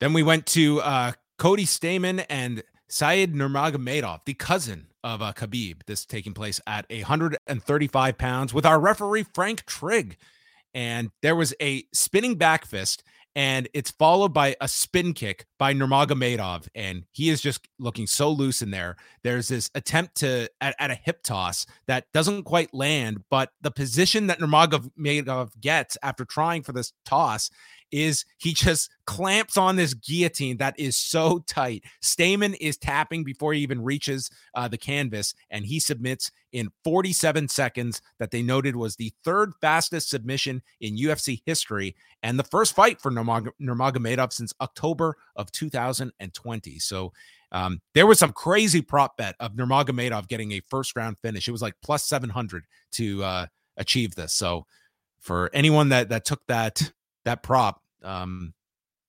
[0.01, 5.83] Then we went to uh, Cody Stamann and Said Nurmagomedov, the cousin of uh, Khabib.
[5.87, 10.17] This taking place at 135 pounds with our referee Frank Trigg,
[10.73, 13.03] and there was a spinning back fist
[13.39, 18.33] and it's followed by a spin kick by Nurmagomedov, and he is just looking so
[18.33, 18.97] loose in there.
[19.23, 23.71] There's this attempt to at, at, a hip toss that doesn't quite land, but the
[23.71, 27.49] position that Nurmagomedov gets after trying for this toss
[27.91, 31.85] is he just clamps on this guillotine that is so tight.
[32.03, 37.49] Stamann is tapping before he even reaches uh, the canvas, and he submits in 47
[37.49, 38.03] seconds.
[38.19, 43.01] That they noted was the third fastest submission in UFC history, and the first fight
[43.01, 46.79] for Nurmag- Nurmagomedov since October of 2020.
[46.79, 47.13] So.
[47.51, 51.49] Um, there was some crazy prop bet of Nurmagomedov getting a first round finish.
[51.49, 53.47] It was like plus 700 to uh,
[53.79, 54.35] achieve this.
[54.35, 54.67] So
[55.19, 56.93] for anyone that that took that
[57.29, 57.83] that prop.
[58.03, 58.55] Um,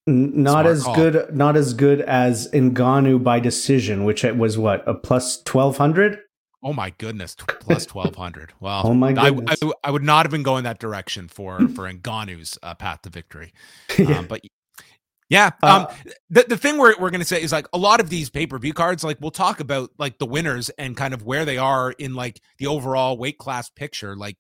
[0.06, 0.96] not as call.
[0.96, 5.78] good, not as good as Ngannou by decision, which it was what a plus twelve
[5.78, 6.20] hundred.
[6.64, 8.54] Oh my goodness, plus twelve hundred.
[8.60, 9.60] Well, oh my goodness.
[9.62, 13.04] I, I, I, would not have been going that direction for for Ngannou's uh, path
[13.04, 13.54] to victory.
[13.98, 14.20] yeah.
[14.20, 14.42] Um, but
[15.30, 15.94] yeah, um, uh,
[16.30, 18.58] the the thing we're we're gonna say is like a lot of these pay per
[18.58, 21.92] view cards, like we'll talk about like the winners and kind of where they are
[21.92, 24.16] in like the overall weight class picture.
[24.16, 24.38] Like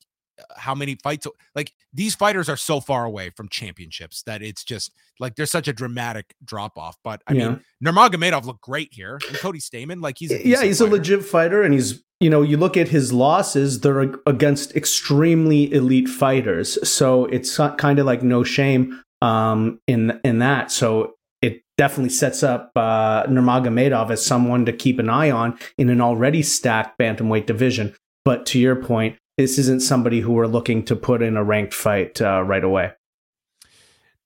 [0.58, 4.92] how many fights like these fighters are so far away from championships that it's just
[5.20, 6.98] like there's such a dramatic drop off.
[7.04, 7.50] But I yeah.
[7.50, 10.92] mean, Nurmagomedov looked great here, and Cody Stamann, like he's yeah, he's fighter.
[10.92, 15.72] a legit fighter, and he's you know you look at his losses; they're against extremely
[15.74, 20.72] elite fighters, so it's kind of like no shame um, in in that.
[20.72, 25.90] So it definitely sets up uh, Nurmagomedov as someone to keep an eye on in
[25.90, 27.96] an already stacked bantamweight division.
[28.26, 31.74] But to your point, this isn't somebody who we're looking to put in a ranked
[31.74, 32.92] fight uh, right away.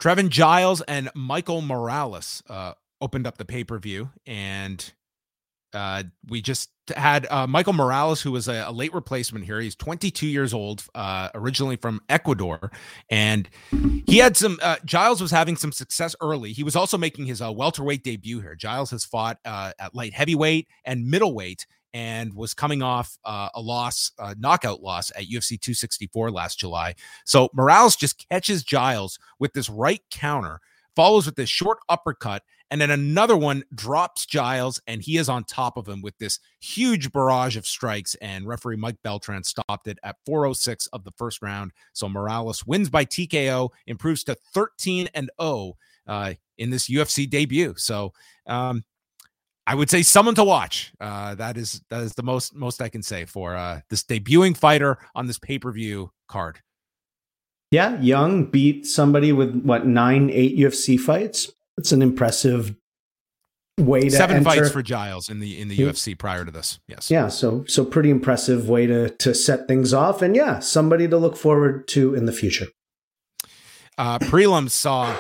[0.02, 4.92] Trevin Giles and Michael Morales uh, opened up the pay per view, and
[5.72, 9.60] uh, we just had uh, Michael Morales, who was a, a, late replacement here.
[9.62, 12.72] He's 22 years old, uh, originally from Ecuador,
[13.08, 13.48] and
[14.08, 14.58] he had some.
[14.64, 16.54] Uh, Giles was having some success early.
[16.54, 18.56] He was also making his welterweight debut here.
[18.56, 24.12] Giles has fought at light heavyweight and middleweight, and was coming off uh, a loss,
[24.20, 26.96] a knockout loss at UFC 264 last July.
[27.26, 30.60] So Morales just catches Giles with this right counter,
[30.96, 35.44] follows with this short uppercut, and then another one drops Giles, and he is on
[35.44, 38.16] top of him with this huge barrage of strikes.
[38.16, 41.72] And referee Mike Beltran stopped it at 406 of the first round.
[41.94, 45.78] So Morales wins by TKO, improves to 13 and 0
[46.08, 47.76] uh, in this UFC debut.
[47.78, 48.14] So
[48.48, 48.84] um,
[49.66, 50.92] I would say someone to watch.
[51.00, 54.58] Uh, that is that is the most most I can say for uh, this debuting
[54.58, 56.62] fighter on this pay per view card.
[57.72, 61.52] Yeah, Young beat somebody with what nine, eight UFC fights.
[61.78, 62.76] It's an impressive
[63.80, 64.50] way to seven enter.
[64.50, 65.88] fights for Giles in the in the yeah.
[65.88, 66.80] UFC prior to this.
[66.88, 67.10] Yes.
[67.10, 71.18] Yeah, so so pretty impressive way to to set things off, and yeah, somebody to
[71.18, 72.68] look forward to in the future.
[73.98, 75.16] Uh, prelims saw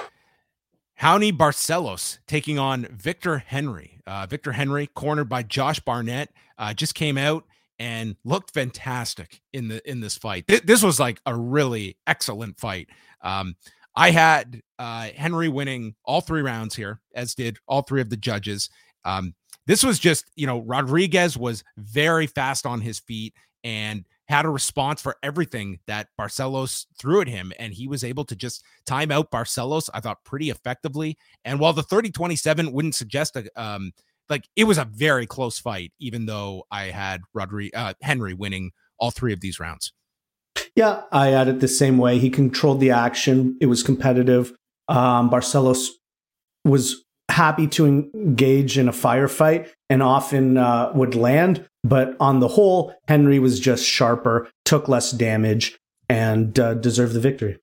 [1.02, 3.93] Raoni Barcelos taking on Victor Henry.
[4.06, 7.46] Uh, Victor Henry, cornered by Josh Barnett, uh, just came out
[7.80, 10.48] and looked fantastic in the in this fight.
[10.48, 12.90] Th- this was like a really excellent fight.
[13.22, 13.56] Um,
[13.96, 18.18] I had uh, Henry winning all three rounds here, as did all three of the
[18.18, 18.70] judges.
[19.06, 19.36] Um,
[19.68, 24.50] this was just, you know, Rodriguez was very fast on his feet and had a
[24.50, 27.54] response for everything that Barcelos threw at him.
[27.60, 31.18] And he was able to just time out Barcelos, I thought, pretty effectively.
[31.46, 33.92] And while the 30 27 wouldn't suggest a, um,
[34.30, 38.72] like it was a very close fight, even though I had Rodri- uh, Henry winning
[38.98, 39.94] all three of these rounds.
[40.76, 42.18] Yeah, I had it the same way.
[42.18, 43.58] He controlled the action.
[43.62, 44.54] It was competitive.
[44.88, 45.90] Um, Barcelos
[46.66, 52.48] was happy to engage in a firefight and often uh, would land, but on the
[52.48, 55.78] whole, Henry was just sharper, took less damage,
[56.10, 57.60] and uh, deserved the victory.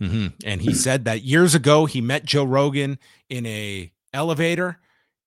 [0.00, 0.28] Mm-hmm.
[0.44, 2.98] And he said that years ago he met Joe Rogan
[3.28, 4.78] in a elevator,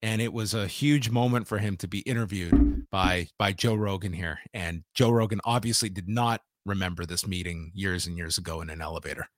[0.02, 4.14] and it was a huge moment for him to be interviewed by by Joe Rogan
[4.14, 4.40] here.
[4.54, 8.82] And Joe Rogan obviously did not remember this meeting years and years ago in an
[8.82, 9.30] elevator.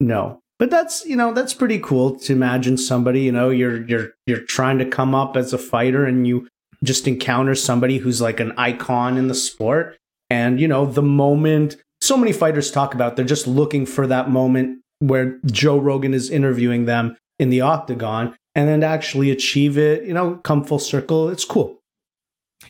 [0.00, 4.10] No, but that's you know that's pretty cool to imagine somebody you know you're you're
[4.26, 6.48] you're trying to come up as a fighter and you
[6.82, 9.96] just encounter somebody who's like an icon in the sport
[10.30, 14.28] and you know the moment so many fighters talk about they're just looking for that
[14.28, 20.04] moment where Joe Rogan is interviewing them in the octagon and then actually achieve it,
[20.04, 21.80] you know, come full circle, it's cool.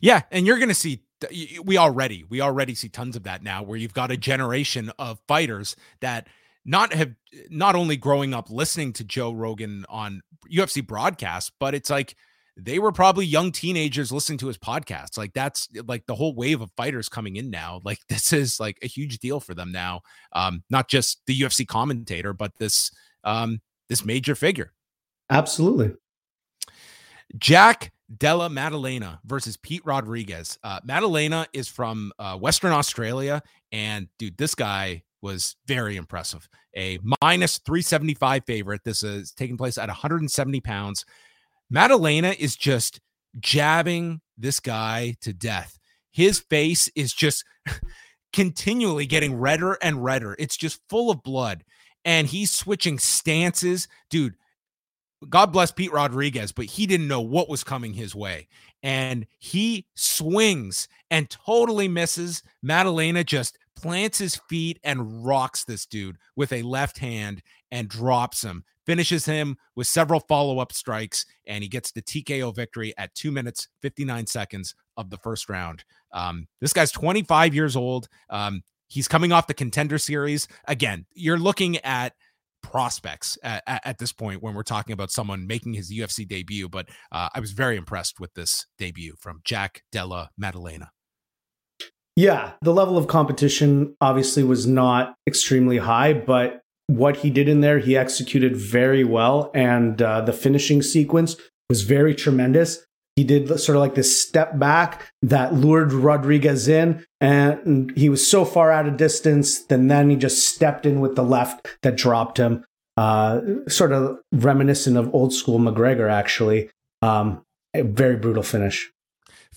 [0.01, 1.03] Yeah, and you're going to see
[1.63, 5.21] we already we already see tons of that now where you've got a generation of
[5.29, 6.27] fighters that
[6.65, 7.15] not have
[7.49, 12.17] not only growing up listening to Joe Rogan on UFC broadcasts, but it's like
[12.57, 15.17] they were probably young teenagers listening to his podcast.
[15.17, 17.81] Like that's like the whole wave of fighters coming in now.
[17.85, 20.03] Like this is like a huge deal for them now.
[20.33, 22.91] Um, not just the UFC commentator, but this
[23.25, 24.73] um this major figure.
[25.31, 25.93] Absolutely.
[27.39, 30.59] Jack Della Maddalena versus Pete Rodriguez.
[30.63, 36.47] Uh, Maddalena is from uh, Western Australia, and dude, this guy was very impressive.
[36.77, 38.83] A minus 375 favorite.
[38.85, 41.07] This is taking place at 170 pounds.
[41.73, 43.01] Maddalena is just
[43.41, 45.79] jabbing this guy to death.
[46.11, 47.45] His face is just
[48.35, 50.37] continually getting redder and redder.
[50.39, 51.65] It's just full of blood.
[52.05, 53.89] And he's switching stances.
[54.11, 54.35] Dude,
[55.31, 58.49] God bless Pete Rodriguez, but he didn't know what was coming his way.
[58.83, 62.43] And he swings and totally misses.
[62.63, 68.45] Maddalena just plants his feet and rocks this dude with a left hand and drops
[68.45, 73.15] him, finishes him with several follow up strikes, and he gets the TKO victory at
[73.15, 75.85] two minutes, 59 seconds of the first round.
[76.13, 78.09] Um, this guy's 25 years old.
[78.31, 80.49] Um, he's coming off the contender series.
[80.67, 82.15] Again, you're looking at
[82.63, 86.69] prospects at, at, this point when we're talking about someone making his UFC debut.
[86.69, 90.91] But uh, I was very impressed with this debut from Jack Della Maddalena.
[92.15, 97.61] Yeah, the level of competition obviously was not extremely high, but what he did in
[97.61, 99.51] there, he executed very well.
[99.55, 101.37] And uh, the finishing sequence
[101.69, 102.85] was very tremendous.
[103.17, 108.27] He did sort of like this step back that lured Rodriguez in, and he was
[108.27, 109.65] so far out of distance.
[109.65, 112.65] Then then he just stepped in with the left that dropped him.
[112.97, 116.71] Uh, sort of reminiscent of old school McGregor, actually.
[117.03, 118.91] Um, a very brutal finish.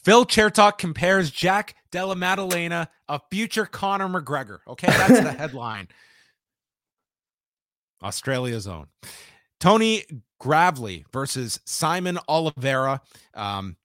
[0.04, 4.60] Phil Chertok compares Jack Della Maddalena, a future Conor McGregor.
[4.68, 5.88] Okay, that's the headline.
[8.06, 8.88] Australia's own.
[9.60, 10.04] Tony
[10.40, 13.02] Gravely versus Saimon Oliveira.
[13.34, 13.78] Um,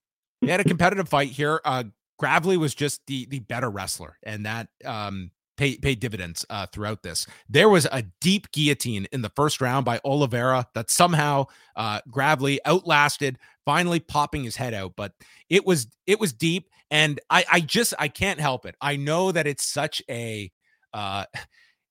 [0.43, 1.61] they had a competitive fight here.
[1.65, 1.85] Uh,
[2.19, 7.03] Gravely was just the the better wrestler, and that um, paid paid dividends uh, throughout
[7.03, 7.27] this.
[7.49, 11.47] There was a deep guillotine in the first round by Oliveira that somehow
[11.77, 14.95] uh, Gravely outlasted, finally popping his head out.
[14.97, 15.13] But
[15.49, 18.75] it was it was deep, and I I just I can't help it.
[18.81, 20.51] I know that it's such a
[20.93, 21.25] uh,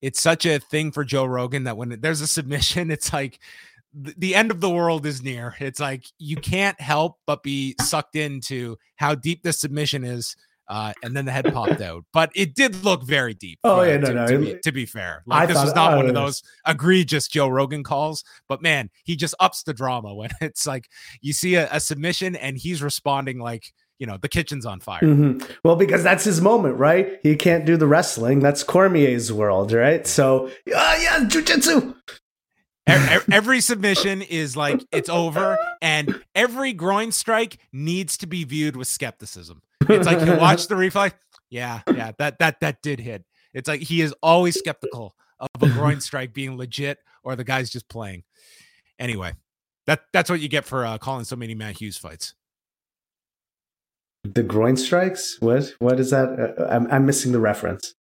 [0.02, 3.39] it's such a thing for Joe Rogan that when there's a submission, it's like
[3.93, 5.56] the end of the world is near.
[5.60, 10.36] It's like you can't help but be sucked into how deep the submission is.
[10.68, 13.58] Uh, and then the head popped out, but it did look very deep.
[13.64, 14.28] Oh uh, yeah, no, to, no.
[14.28, 17.47] To be, to be fair, like I this was not one of those egregious Joe
[17.47, 18.24] Rogan calls.
[18.47, 20.88] But man, he just ups the drama when it's like
[21.22, 25.02] you see a, a submission and he's responding like you know the kitchen's on fire.
[25.02, 25.45] Mm-hmm.
[25.64, 27.20] Well, because that's his moment, right?
[27.22, 28.39] He can't do the wrestling.
[28.39, 30.08] That's Cormier's world, right?
[30.08, 31.95] So, uh, yeah, jujitsu.
[33.32, 38.88] every submission is like it's over, and every groin strike needs to be viewed with
[38.88, 39.62] skepticism.
[39.88, 41.14] It's like you watch the replay.
[41.50, 43.26] Yeah, yeah, that that that did hit.
[43.54, 47.70] It's like he is always skeptical of a groin strike being legit or the guy's
[47.70, 48.24] just playing.
[48.97, 49.34] Anyway,
[49.88, 52.34] that that's what you get for uh, calling so many Matt Hughes fights.
[54.24, 55.38] The groin strikes?
[55.39, 55.74] What?
[55.80, 56.55] What is that?
[56.57, 57.95] Uh, I'm, I'm missing the reference.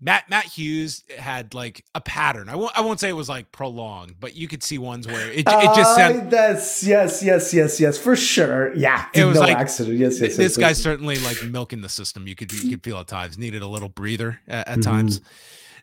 [0.00, 2.48] Matt Matt Hughes had like a pattern.
[2.48, 5.30] I won't I won't say it was like prolonged, but you could see ones where
[5.30, 8.74] it, it just said uh, that's yes yes yes yes for sure.
[8.74, 9.96] Yeah, it was no like accident.
[9.96, 10.36] Yes, yes.
[10.36, 10.82] This yes, guy's yes.
[10.82, 12.26] certainly like milking the system.
[12.26, 14.82] You could you could feel at times needed a little breather at, at mm-hmm.
[14.82, 15.20] times.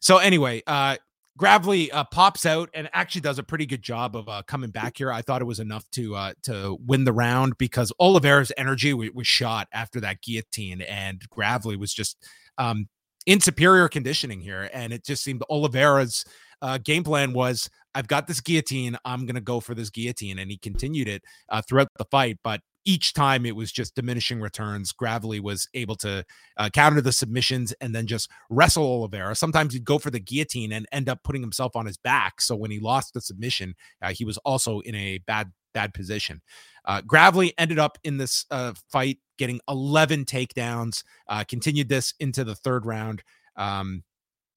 [0.02, 0.98] So anyway, uh,
[1.42, 4.96] Gravely uh, pops out and actually does a pretty good job of uh, coming back
[4.96, 5.12] here.
[5.12, 9.12] I thought it was enough to uh, to win the round because Oliveira's energy w-
[9.12, 12.28] was shot after that guillotine, and Gravely was just
[12.60, 12.88] um,
[13.26, 14.70] in superior conditioning here.
[14.72, 16.26] And it just seemed Oliveira's
[16.62, 18.96] uh, game plan was I've got this guillotine.
[19.04, 20.38] I'm going to go for this guillotine.
[20.38, 22.38] And he continued it uh, throughout the fight.
[22.44, 24.92] But each time it was just diminishing returns.
[24.92, 26.26] Gravely was able to
[26.58, 29.36] uh, counter the submissions and then just wrestle Oliveira.
[29.36, 32.42] Sometimes he'd go for the guillotine and end up putting himself on his back.
[32.42, 36.42] So when he lost the submission, uh, he was also in a bad bad position.
[36.86, 42.44] Uh, Gravely ended up in this uh, fight getting 11 takedowns, uh, continued this into
[42.44, 43.24] the third round.
[43.56, 44.04] Um,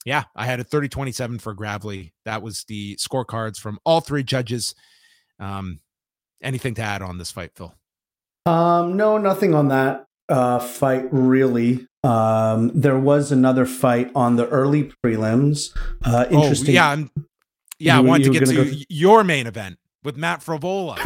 [0.04, 2.12] Yeah, I had a 30 27 for Gravely.
[2.24, 4.74] That was the scorecards from all three judges.
[5.38, 5.80] Um,
[6.42, 7.74] anything to add on this fight, Phil?
[8.46, 11.86] Um, no, nothing on that uh, fight really.
[12.02, 15.76] Um, there was another fight on the early prelims.
[16.04, 16.70] Uh, oh, interesting.
[16.70, 17.10] Oh, yeah, I'm,
[17.78, 17.94] yeah.
[17.94, 20.96] You, I wanted to get to go your main event with Matt Frevola.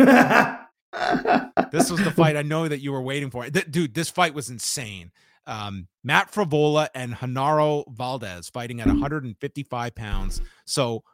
[1.71, 3.49] this was the fight I know that you were waiting for.
[3.49, 5.13] Th- dude, this fight was insane.
[5.47, 10.43] Um, Matt Frevola and Genaro Valdez fighting at 155 pounds.
[10.67, 11.05] So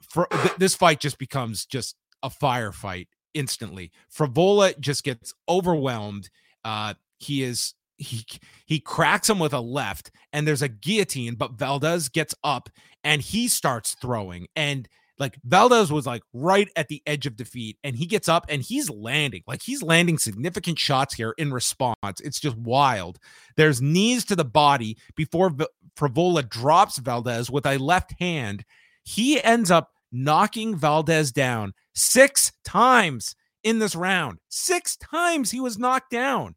[0.00, 3.90] for th- this fight just becomes just a firefight instantly.
[4.12, 6.30] Frevola just gets overwhelmed.
[6.64, 8.24] Uh, he is he
[8.66, 12.68] he cracks him with a left, and there's a guillotine, but Valdez gets up
[13.04, 17.78] and he starts throwing and like Valdez was like right at the edge of defeat
[17.84, 22.20] and he gets up and he's landing like he's landing significant shots here in response
[22.22, 23.18] it's just wild
[23.56, 25.66] there's knees to the body before v-
[25.96, 28.64] Frevola drops Valdez with a left hand
[29.04, 35.78] he ends up knocking Valdez down six times in this round six times he was
[35.78, 36.54] knocked down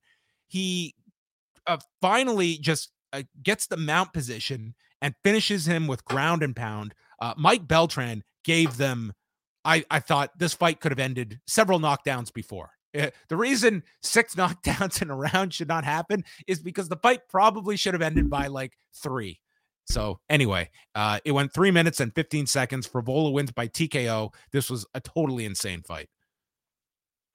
[0.48, 0.94] he
[1.66, 6.94] uh, finally just uh, gets the mount position and finishes him with ground and pound
[7.20, 9.14] uh, Mike Beltran gave them.
[9.66, 12.72] I I thought this fight could have ended several knockdowns before.
[12.94, 17.22] Eh, the reason six knockdowns in a round should not happen is because the fight
[17.30, 19.40] probably should have ended by like three.
[19.88, 22.88] So anyway, uh, it went three minutes and 15 seconds.
[22.88, 24.34] Frevola wins by TKO.
[24.52, 26.08] This was a totally insane fight.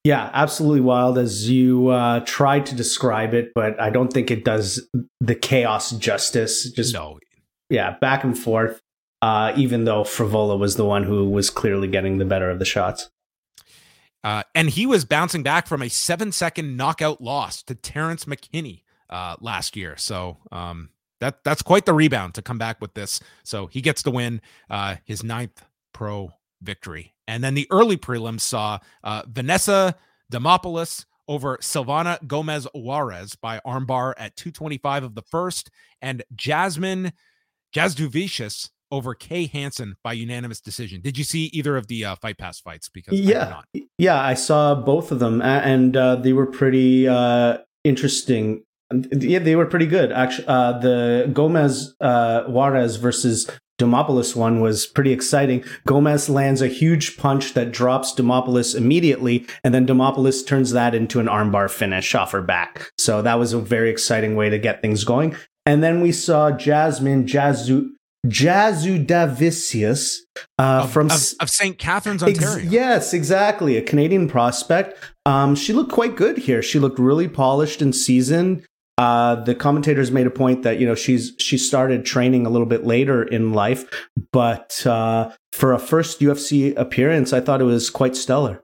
[0.03, 4.43] Yeah, absolutely wild as you uh, tried to describe it, but I don't think it
[4.43, 4.87] does
[5.21, 6.69] the chaos justice.
[6.71, 7.19] Just no,
[7.69, 8.81] yeah, back and forth
[9.23, 12.65] uh, even though Frevola was the one who was clearly getting the better of the
[12.65, 13.09] shots.
[14.21, 18.81] Uh, and he was bouncing back from a seven second knockout loss to Terrence McKinney
[19.09, 19.95] uh, last year.
[19.95, 20.89] So um,
[21.23, 23.21] that that's quite the rebound to come back with this.
[23.43, 25.63] So he gets to win uh, his ninth
[25.93, 27.13] pro victory.
[27.27, 29.95] And then the early prelims saw uh, Vanessa
[30.31, 35.69] Demopoulos over Silvana Gomez Juarez by armbar at 225 of the first,
[36.01, 37.13] and Jasmine
[37.73, 40.99] Jasudavicius over Kay Hansen by unanimous decision.
[40.99, 42.89] Did you see either of the uh, Fight Pass fights?
[42.89, 47.59] Because yeah, I yeah, I saw both of them, and uh, they were pretty uh,
[47.85, 48.65] interesting.
[49.11, 50.11] Yeah, they were pretty good.
[50.11, 55.63] Actually, uh, the Gomez uh, Juarez versus Demopoulos one was pretty exciting.
[55.85, 61.19] Gomez lands a huge punch that drops Demopoulos immediately, and then Demopoulos turns that into
[61.19, 62.91] an armbar finish off her back.
[62.97, 65.35] So that was a very exciting way to get things going.
[65.65, 67.89] And then we saw Jasmine Jazu
[68.25, 70.15] Jasudavicius
[70.57, 71.77] uh, of, from of, of St.
[71.77, 72.63] Catharines, Ontario.
[72.63, 74.97] Ex- yes, exactly, a Canadian prospect.
[75.25, 76.61] Um, she looked quite good here.
[76.61, 78.65] She looked really polished and seasoned.
[78.97, 82.67] Uh, the commentators made a point that you know she's she started training a little
[82.67, 83.85] bit later in life,
[84.31, 88.63] but uh, for a first UFC appearance, I thought it was quite stellar.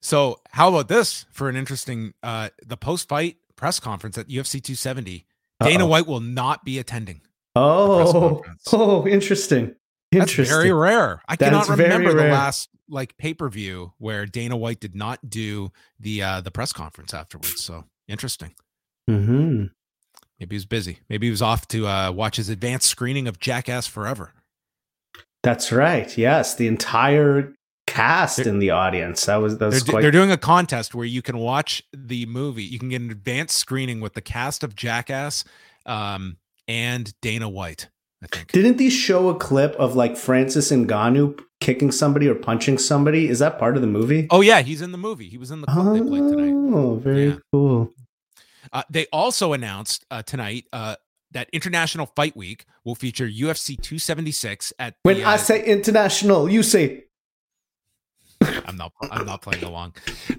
[0.00, 4.62] So, how about this for an interesting uh, the post fight press conference at UFC
[4.62, 5.26] 270?
[5.60, 5.88] Dana Uh-oh.
[5.88, 7.22] White will not be attending.
[7.56, 8.42] Oh,
[8.72, 9.74] oh, interesting.
[10.12, 10.44] Interesting.
[10.44, 11.22] That's very rare.
[11.26, 15.28] I that cannot remember the last like pay per view where Dana White did not
[15.28, 17.64] do the uh the press conference afterwards.
[17.64, 18.54] So interesting.
[19.08, 19.66] Hmm.
[20.40, 20.98] Maybe he was busy.
[21.08, 24.32] Maybe he was off to uh, watch his advanced screening of Jackass Forever.
[25.42, 26.16] That's right.
[26.16, 27.52] Yes, the entire
[27.86, 29.26] cast they're, in the audience.
[29.26, 30.00] That was that's they're, quite...
[30.02, 32.64] they're doing a contest where you can watch the movie.
[32.64, 35.44] You can get an advanced screening with the cast of Jackass.
[35.86, 37.88] Um, and Dana White.
[38.22, 38.52] I think.
[38.52, 43.28] Didn't these show a clip of like Francis Ngannou kicking somebody or punching somebody?
[43.28, 44.28] Is that part of the movie?
[44.30, 45.28] Oh yeah, he's in the movie.
[45.28, 46.76] He was in the clip oh, they played tonight.
[46.76, 47.36] Oh, very yeah.
[47.52, 47.92] cool.
[48.72, 50.96] Uh, they also announced uh, tonight uh,
[51.32, 54.96] that International Fight Week will feature UFC 276 at.
[55.02, 57.03] When the, I uh, say international, you say
[58.66, 58.92] I'm not.
[59.10, 59.94] I'm not playing along.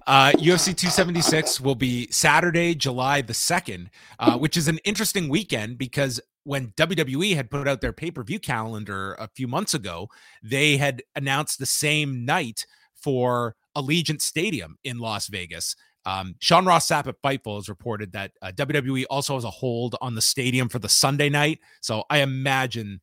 [0.07, 3.89] Uh, UFC 276 will be Saturday, July the second,
[4.19, 8.23] uh, which is an interesting weekend because when WWE had put out their pay per
[8.23, 10.09] view calendar a few months ago,
[10.43, 15.75] they had announced the same night for Allegiant Stadium in Las Vegas.
[16.05, 19.95] Um, Sean Ross Sapp at Fightful has reported that uh, WWE also has a hold
[20.01, 21.59] on the stadium for the Sunday night.
[21.81, 23.01] So I imagine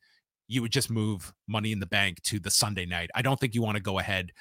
[0.53, 3.11] you would just move money in the bank to the Sunday night.
[3.15, 4.33] I don't think you want to go ahead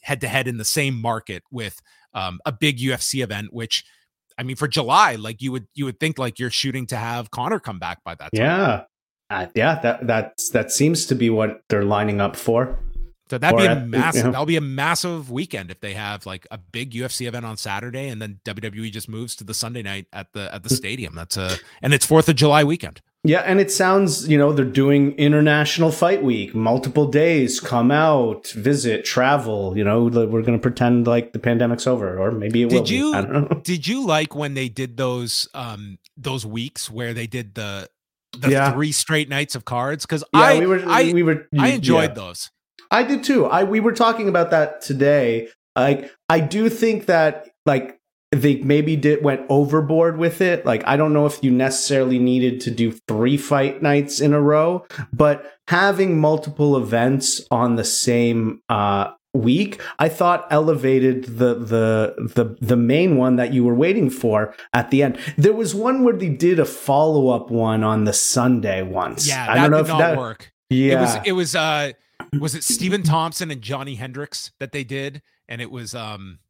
[0.00, 1.80] head to head in the same market with
[2.14, 3.84] um, a big UFC event, which
[4.38, 7.30] I mean, for July, like you would you would think like you're shooting to have
[7.30, 8.44] Conor come back by that time.
[8.44, 8.84] Yeah,
[9.30, 12.78] uh, yeah, that that's that seems to be what they're lining up for.
[13.28, 14.18] So that'd or be a massive.
[14.18, 14.30] You know.
[14.30, 18.08] That'll be a massive weekend if they have like a big UFC event on Saturday
[18.08, 21.14] and then WWE just moves to the Sunday night at the at the stadium.
[21.14, 23.02] That's a and it's Fourth of July weekend.
[23.24, 28.46] Yeah, and it sounds, you know, they're doing International Fight Week, multiple days, come out,
[28.50, 29.76] visit, travel.
[29.76, 32.88] You know, we're going to pretend like the pandemic's over, or maybe it did will.
[32.88, 33.60] You, I don't know.
[33.64, 37.88] Did you like when they did those um those weeks where they did the
[38.38, 38.72] the Yeah.
[38.72, 40.06] three straight nights of cards?
[40.06, 42.14] Because Yeah, I we were, I we were, I enjoyed yeah.
[42.14, 42.50] those.
[42.90, 43.46] I did too.
[43.46, 45.48] I we were talking about that today.
[45.76, 47.97] Like I do think that like
[48.30, 50.66] they maybe did went overboard with it.
[50.66, 54.40] Like I don't know if you necessarily needed to do three fight nights in a
[54.40, 62.14] row, but having multiple events on the same uh week I thought elevated the the
[62.34, 65.18] the the main one that you were waiting for at the end.
[65.36, 69.28] There was one where they did a follow-up one on the Sunday once.
[69.28, 70.52] Yeah, I don't know did if not that work.
[70.70, 70.92] Yeah.
[70.92, 71.92] It was it was uh
[72.40, 76.40] was it Stephen Thompson and Johnny Hendricks that they did, and it was um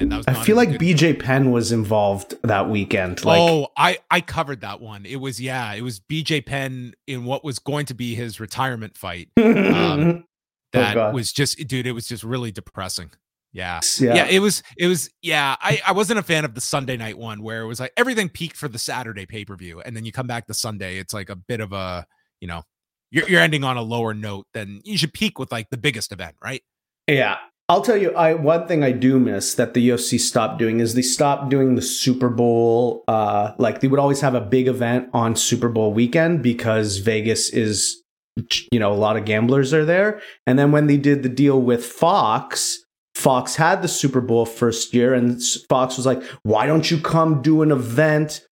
[0.00, 0.26] man that was.
[0.28, 0.70] I feel like.
[0.70, 3.24] BJ Penn was involved that weekend.
[3.24, 5.04] Like, oh, I I covered that one.
[5.06, 8.96] It was yeah, it was BJ Penn in what was going to be his retirement
[8.96, 9.28] fight.
[9.36, 10.24] um,
[10.72, 13.10] That Oh, was just dude, it was just really depressing.
[13.54, 13.80] Yeah.
[14.00, 14.14] yeah.
[14.14, 17.18] yeah it was it was yeah I, I wasn't a fan of the sunday night
[17.18, 20.26] one where it was like everything peaked for the saturday pay-per-view and then you come
[20.26, 22.06] back to sunday it's like a bit of a
[22.40, 22.62] you know
[23.10, 26.12] you're, you're ending on a lower note than you should peak with like the biggest
[26.12, 26.62] event right
[27.06, 27.36] Yeah.
[27.72, 30.94] I'll tell you, I one thing I do miss that the UFC stopped doing is
[30.94, 33.02] they stopped doing the Super Bowl.
[33.08, 37.48] Uh, like they would always have a big event on Super Bowl weekend because Vegas
[37.48, 38.02] is,
[38.70, 40.20] you know, a lot of gamblers are there.
[40.46, 44.92] And then when they did the deal with Fox, Fox had the Super Bowl first
[44.92, 48.46] year, and Fox was like, "Why don't you come do an event?"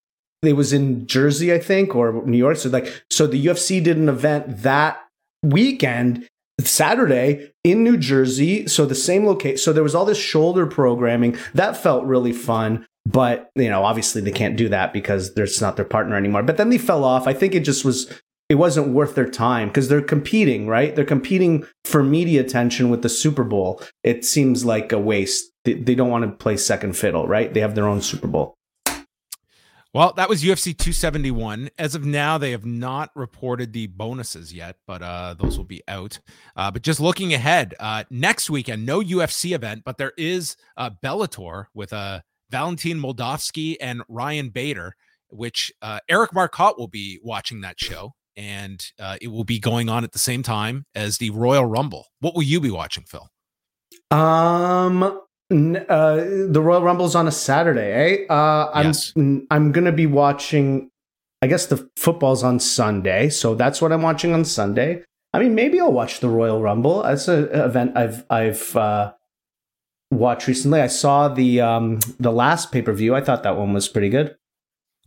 [0.44, 2.56] It was in Jersey, I think, or New York.
[2.56, 4.98] So like, so the UFC did an event that
[5.44, 6.26] weekend
[6.68, 8.68] Saturday in New Jersey.
[8.68, 9.58] So the same location.
[9.58, 12.86] So there was all this shoulder programming that felt really fun.
[13.06, 16.44] But you know, obviously they can't do that because there's not their partner anymore.
[16.44, 17.28] But then they fell off.
[17.28, 18.12] I think it just was.
[18.50, 20.96] It wasn't worth their time because they're competing, right?
[20.96, 23.80] They're competing for media attention with the Super Bowl.
[24.04, 25.52] It seems like a waste.
[25.66, 27.54] They, they don't want to play second fiddle, right?
[27.54, 28.56] They have their own Super Bowl.
[29.94, 34.76] Well that was ufc 271 as of now they have not reported the bonuses yet
[34.86, 36.20] but uh those will be out.
[36.56, 40.92] Uh but just looking ahead uh next weekend no ufc event but there is uh
[41.04, 42.20] bellator with uh
[42.52, 44.94] valentin moldavsky and ryan bader
[45.30, 49.90] which uh eric marcotte will be watching that show and uh, it will be going
[49.90, 52.08] on at the same time as the royal rumble.
[52.22, 53.28] What will you be watching phil?
[54.12, 55.22] Um,
[55.52, 56.16] uh,
[56.50, 58.34] the Royal Rumble's on a Saturday, eh?
[58.34, 59.14] Uh, I'm Yes.
[59.16, 60.90] I'm gonna be watching.
[61.42, 65.04] I guess the football's on Sunday, so that's what I'm watching on Sunday.
[65.34, 67.04] I mean, maybe I'll watch the Royal Rumble.
[67.04, 69.14] That's an event I've I've uh,
[70.12, 70.82] watched recently.
[70.82, 73.16] I saw the um the last pay per view.
[73.16, 74.36] I thought that one was pretty good.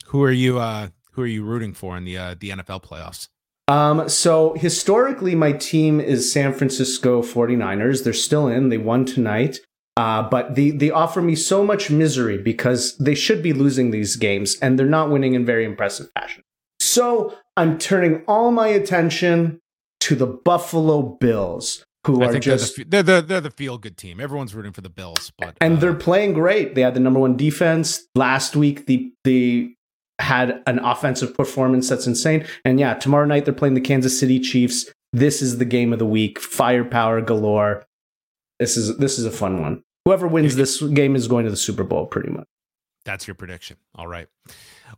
[0.07, 3.28] who are you uh who are you rooting for in the uh the nfl playoffs
[3.68, 8.03] Um, so historically, my team is San Francisco 49ers.
[8.05, 8.68] They're still in.
[8.70, 9.59] They won tonight.
[9.97, 14.16] Uh, but they, they offer me so much misery because they should be losing these
[14.16, 16.43] games and they're not winning in very impressive fashion.
[16.80, 19.61] So I'm turning all my attention
[20.01, 23.51] to the Buffalo Bills, who I are think just they're the, they're the they're the
[23.51, 24.18] feel good team.
[24.18, 26.74] Everyone's rooting for the Bills, but and uh, they're playing great.
[26.74, 28.86] They had the number one defense last week.
[28.86, 29.74] The they
[30.18, 32.47] had an offensive performance that's insane.
[32.64, 34.90] And yeah, tomorrow night they're playing the Kansas City Chiefs.
[35.12, 36.40] This is the game of the week.
[36.40, 37.84] Firepower galore.
[38.59, 39.82] This is this is a fun one.
[40.05, 42.46] Whoever wins this game is going to the Super Bowl, pretty much.
[43.05, 43.76] that's your prediction.
[43.94, 44.28] All right.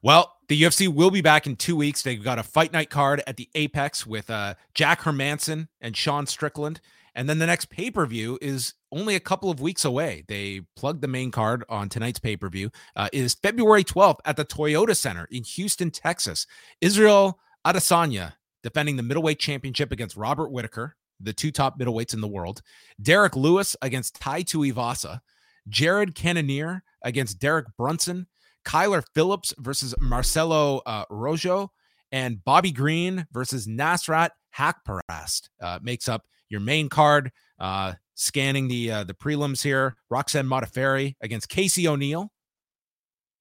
[0.02, 2.02] Well, the UFC will be back in two weeks.
[2.02, 6.26] They've got a fight night card at the Apex with uh, Jack Hermansson and Sean
[6.26, 6.80] Strickland.
[7.14, 10.24] And then the next pay per view is only a couple of weeks away.
[10.26, 12.70] They plugged the main card on tonight's pay per view.
[12.96, 16.46] Uh, is February 12th at the Toyota Center in Houston, Texas.
[16.80, 22.28] Israel Adesanya defending the middleweight championship against Robert Whitaker, the two top middleweights in the
[22.28, 22.62] world.
[23.00, 25.20] Derrick Lewis against Tai Tuivasa.
[25.68, 28.26] Jared Cannonier against Derek Brunson.
[28.64, 31.70] Kyler Phillips versus Marcelo uh, Rojo.
[32.12, 37.32] And Bobby Green versus Nasrat Haqparast uh, makes up your main card.
[37.58, 42.30] Uh, scanning the uh, the prelims here, Roxanne Modafferi against Casey O'Neill, one of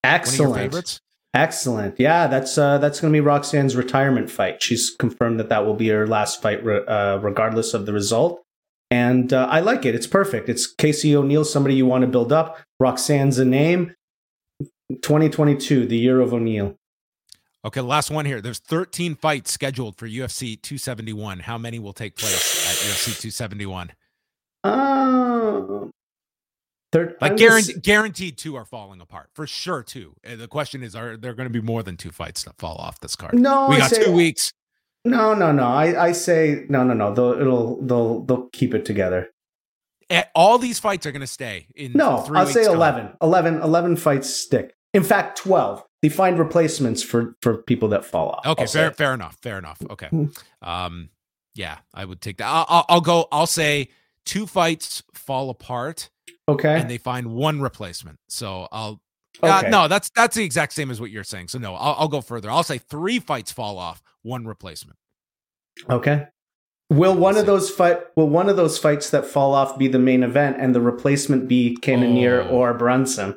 [0.03, 0.55] your Excellent.
[0.55, 1.01] favorites.
[1.33, 1.99] Excellent.
[1.99, 4.61] Yeah, that's uh, that's going to be Roxanne's retirement fight.
[4.61, 8.43] She's confirmed that that will be her last fight, re- uh, regardless of the result.
[8.91, 9.95] And uh, I like it.
[9.95, 10.47] It's perfect.
[10.47, 12.59] It's Casey O'Neill, somebody you want to build up.
[12.79, 13.95] Roxanne's a name.
[15.01, 16.75] 2022, the year of O'Neill.
[17.65, 18.41] Okay, last one here.
[18.41, 21.39] There's 13 fights scheduled for UFC 271.
[21.39, 23.93] How many will take place at UFC 271?
[24.63, 25.87] Uh,
[26.93, 29.81] Third, Like I'm guaranteed, just- guaranteed two are falling apart for sure.
[29.83, 30.15] Two.
[30.23, 32.75] And the question is, are there going to be more than two fights that fall
[32.77, 33.33] off this card?
[33.33, 34.53] No, we I got say- two weeks.
[35.03, 35.63] No, no, no.
[35.65, 37.13] I, I say no, no, no.
[37.13, 39.31] They'll it'll they'll they'll keep it together.
[40.09, 41.91] Eh, All these fights are going to stay in.
[41.93, 42.75] No, three I'll weeks say time.
[42.75, 43.17] 11.
[43.21, 43.61] 11.
[43.61, 44.75] 11 fights stick.
[44.93, 45.83] In fact, twelve.
[46.03, 48.45] They find replacements for for people that fall off.
[48.45, 48.95] Okay, I'll fair, say.
[48.95, 49.37] fair enough.
[49.41, 49.81] Fair enough.
[49.89, 50.07] Okay.
[50.07, 50.25] Hmm.
[50.61, 51.09] Um,
[51.55, 52.47] yeah, I would take that.
[52.47, 53.27] I'll, I'll, I'll go.
[53.31, 53.89] I'll say
[54.25, 56.09] two fights fall apart
[56.47, 56.79] Okay.
[56.79, 58.19] and they find one replacement.
[58.27, 59.01] So I'll.
[59.41, 61.47] Uh, no, that's that's the exact same as what you're saying.
[61.47, 62.51] So no, I'll, I'll go further.
[62.51, 64.97] I'll say three fights fall off, one replacement.
[65.89, 66.27] Okay.
[66.91, 67.99] Will one of those fight?
[68.15, 71.47] Will one of those fights that fall off be the main event, and the replacement
[71.47, 72.49] be Cannonier Oh.
[72.49, 73.35] or Brunson?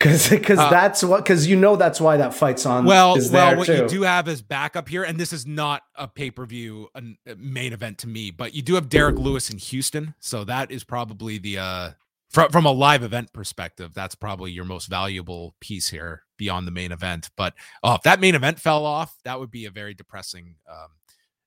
[0.00, 2.86] Because because Uh, that's what because you know that's why that fight's on.
[2.86, 3.76] Well, is well, what too.
[3.76, 6.88] you do have as backup here, and this is not a pay per view
[7.36, 10.84] main event to me, but you do have Derrick Lewis in Houston, so that is
[10.84, 11.90] probably the uh
[12.30, 16.70] from from a live event perspective, that's probably your most valuable piece here beyond the
[16.72, 17.28] main event.
[17.36, 20.54] But oh, if that main event fell off, that would be a very depressing.
[20.66, 20.88] Um,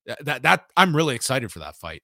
[0.06, 2.04] th- that that I'm really excited for that fight.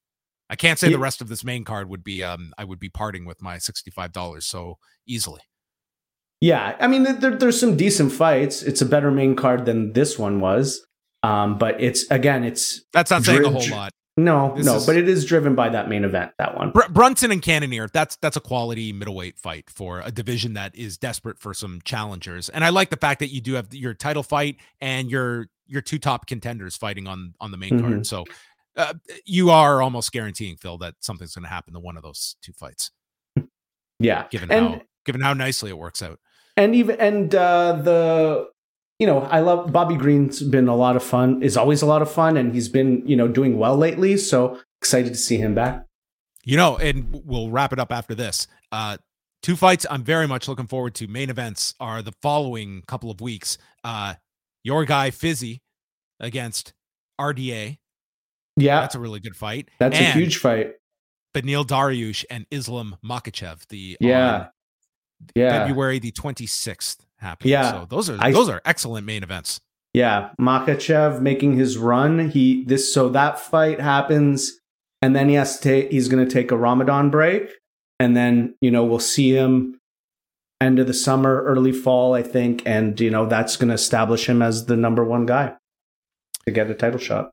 [0.50, 0.94] I can't say Yeah.
[0.94, 2.24] the rest of this main card would be.
[2.24, 5.42] Um, I would be parting with my sixty five dollars so easily.
[6.42, 8.62] Yeah, I mean, there, there's some decent fights.
[8.64, 10.86] It's a better main card than this one was.
[11.22, 13.92] Um, but it's again, it's That's not saying a whole lot.
[14.16, 16.32] no, This no, is- but it is driven by that main event.
[16.40, 16.72] That one.
[16.72, 20.98] Br- Brunson and Cannonier, that's that's a quality middleweight fight for a division that is
[20.98, 22.48] desperate for some challengers.
[22.48, 25.82] And I like the fact that you do have your title fight and your your
[25.82, 27.82] two top contenders fighting on on the main Mhm.
[27.82, 28.08] card.
[28.08, 28.24] So
[28.78, 28.94] uh,
[29.26, 32.54] you are almost guaranteeing Phil that something's going to happen to one of those two
[32.54, 32.92] fights,
[34.00, 36.20] Yeah, given and how given how nicely it works out.
[36.60, 38.50] And even and uh, the
[39.00, 41.42] you know I love Bobby Green's been a lot of fun.
[41.42, 44.18] Is always a lot of fun, and he's been you know doing well lately.
[44.18, 45.86] So excited to see him back.
[46.44, 48.46] You know, and we'll wrap it up after this.
[48.74, 48.98] Uh,
[49.42, 51.08] two fights I'm very much looking forward to.
[51.08, 53.58] Main events are the following couple of weeks.
[53.84, 54.16] Uh,
[54.64, 55.62] your guy Fizzy
[56.20, 56.74] against
[57.20, 57.78] RDA.
[58.58, 59.70] Yeah, That's a really good fight.
[59.80, 60.74] that's a huge fight.
[61.34, 63.66] Beneil Dariush and Islam Makhachev.
[63.70, 64.48] The Yeah.
[65.36, 67.50] Yeah, February the 26th happened.
[67.52, 67.72] Yeah.
[67.72, 69.60] So those are I- those are excellent main events.
[69.94, 72.30] Yeah, Makhachev making his run.
[72.30, 74.60] He this so that fight happens,
[75.02, 75.92] and then he has to take.
[75.92, 77.50] He's going to take a Ramadan break,
[78.00, 79.80] and then you know we'll see him
[80.62, 84.28] end of the summer, early fall, I think, and you know that's going to establish
[84.30, 85.56] him as the number one guy
[86.46, 87.32] to get a title shot.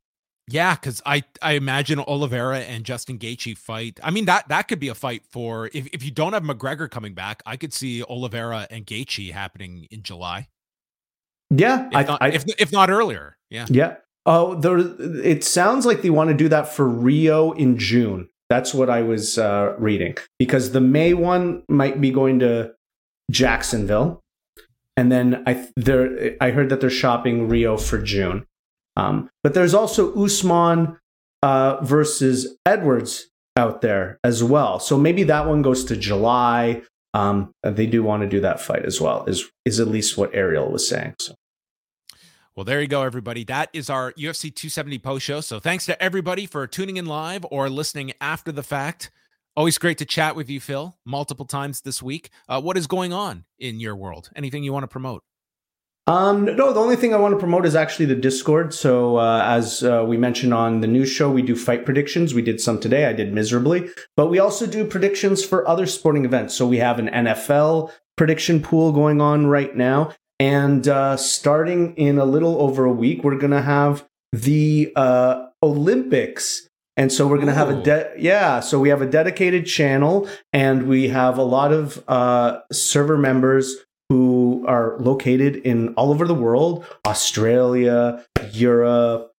[0.48, 3.98] Yeah, because I I imagine Oliveira and Justin Gaethje fight.
[4.02, 6.88] I mean that that could be a fight for if, if you don't have McGregor
[6.88, 10.48] coming back, I could see Oliveira and Gaethje happening in July,
[11.50, 13.36] Yeah, if I, not I, if, if not earlier.
[13.50, 13.96] Yeah, yeah.
[14.24, 14.78] Oh, there.
[14.78, 18.28] It sounds like they want to do that for Rio in June.
[18.48, 22.72] That's what I was uh, reading because the May one might be going to
[23.32, 24.20] Jacksonville,
[24.96, 28.46] and then I there I heard that they're shopping Rio for June.
[28.96, 30.98] Um, but there's also Usman
[31.42, 34.78] uh, versus Edwards out there as well.
[34.78, 36.82] So maybe that one goes to July.
[37.14, 39.24] Um, they do want to do that fight as well.
[39.26, 41.14] Is is at least what Ariel was saying.
[41.20, 41.34] So.
[42.54, 43.44] Well, there you go, everybody.
[43.44, 45.40] That is our UFC 270 post show.
[45.42, 49.10] So thanks to everybody for tuning in live or listening after the fact.
[49.56, 52.30] Always great to chat with you, Phil, multiple times this week.
[52.48, 54.30] Uh, what is going on in your world?
[54.36, 55.22] Anything you want to promote?
[56.08, 58.72] Um, no, the only thing I want to promote is actually the Discord.
[58.72, 62.32] So, uh, as uh, we mentioned on the news show, we do fight predictions.
[62.32, 63.06] We did some today.
[63.06, 66.54] I did miserably, but we also do predictions for other sporting events.
[66.54, 72.18] So we have an NFL prediction pool going on right now, and uh, starting in
[72.18, 76.68] a little over a week, we're gonna have the uh, Olympics.
[76.98, 78.60] And so we're going to have a de- yeah.
[78.60, 83.76] So we have a dedicated channel, and we have a lot of uh, server members
[84.08, 89.32] who are located in all over the world Australia, Europe,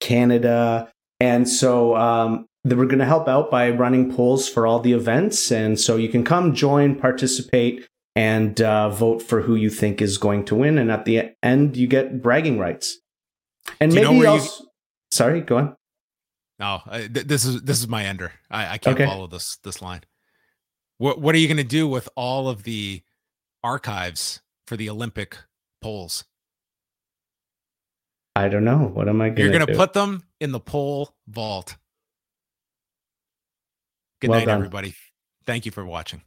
[0.00, 0.90] Canada.
[1.20, 4.92] And so um, they we're going to help out by running polls for all the
[4.92, 5.50] events.
[5.52, 10.18] And so you can come join, participate, and uh, vote for who you think is
[10.18, 10.78] going to win.
[10.78, 12.98] And at the end, you get bragging rights.
[13.80, 14.48] And Do you know maybe where you-.
[15.10, 15.76] Sorry, go on.
[16.58, 18.32] No, th- this is this is my ender.
[18.50, 19.06] I, I can't Okay.
[19.06, 20.02] follow this this line.
[20.98, 23.02] What what are you going to do with all of the
[23.64, 25.38] archives for the Olympic
[25.80, 26.24] polls?
[28.36, 28.90] I don't know.
[28.92, 31.76] What am I going to You're going to put them in the poll vault.
[34.20, 34.56] Good Well night, done.
[34.56, 34.94] everybody.
[35.46, 36.22] Thank you for watching.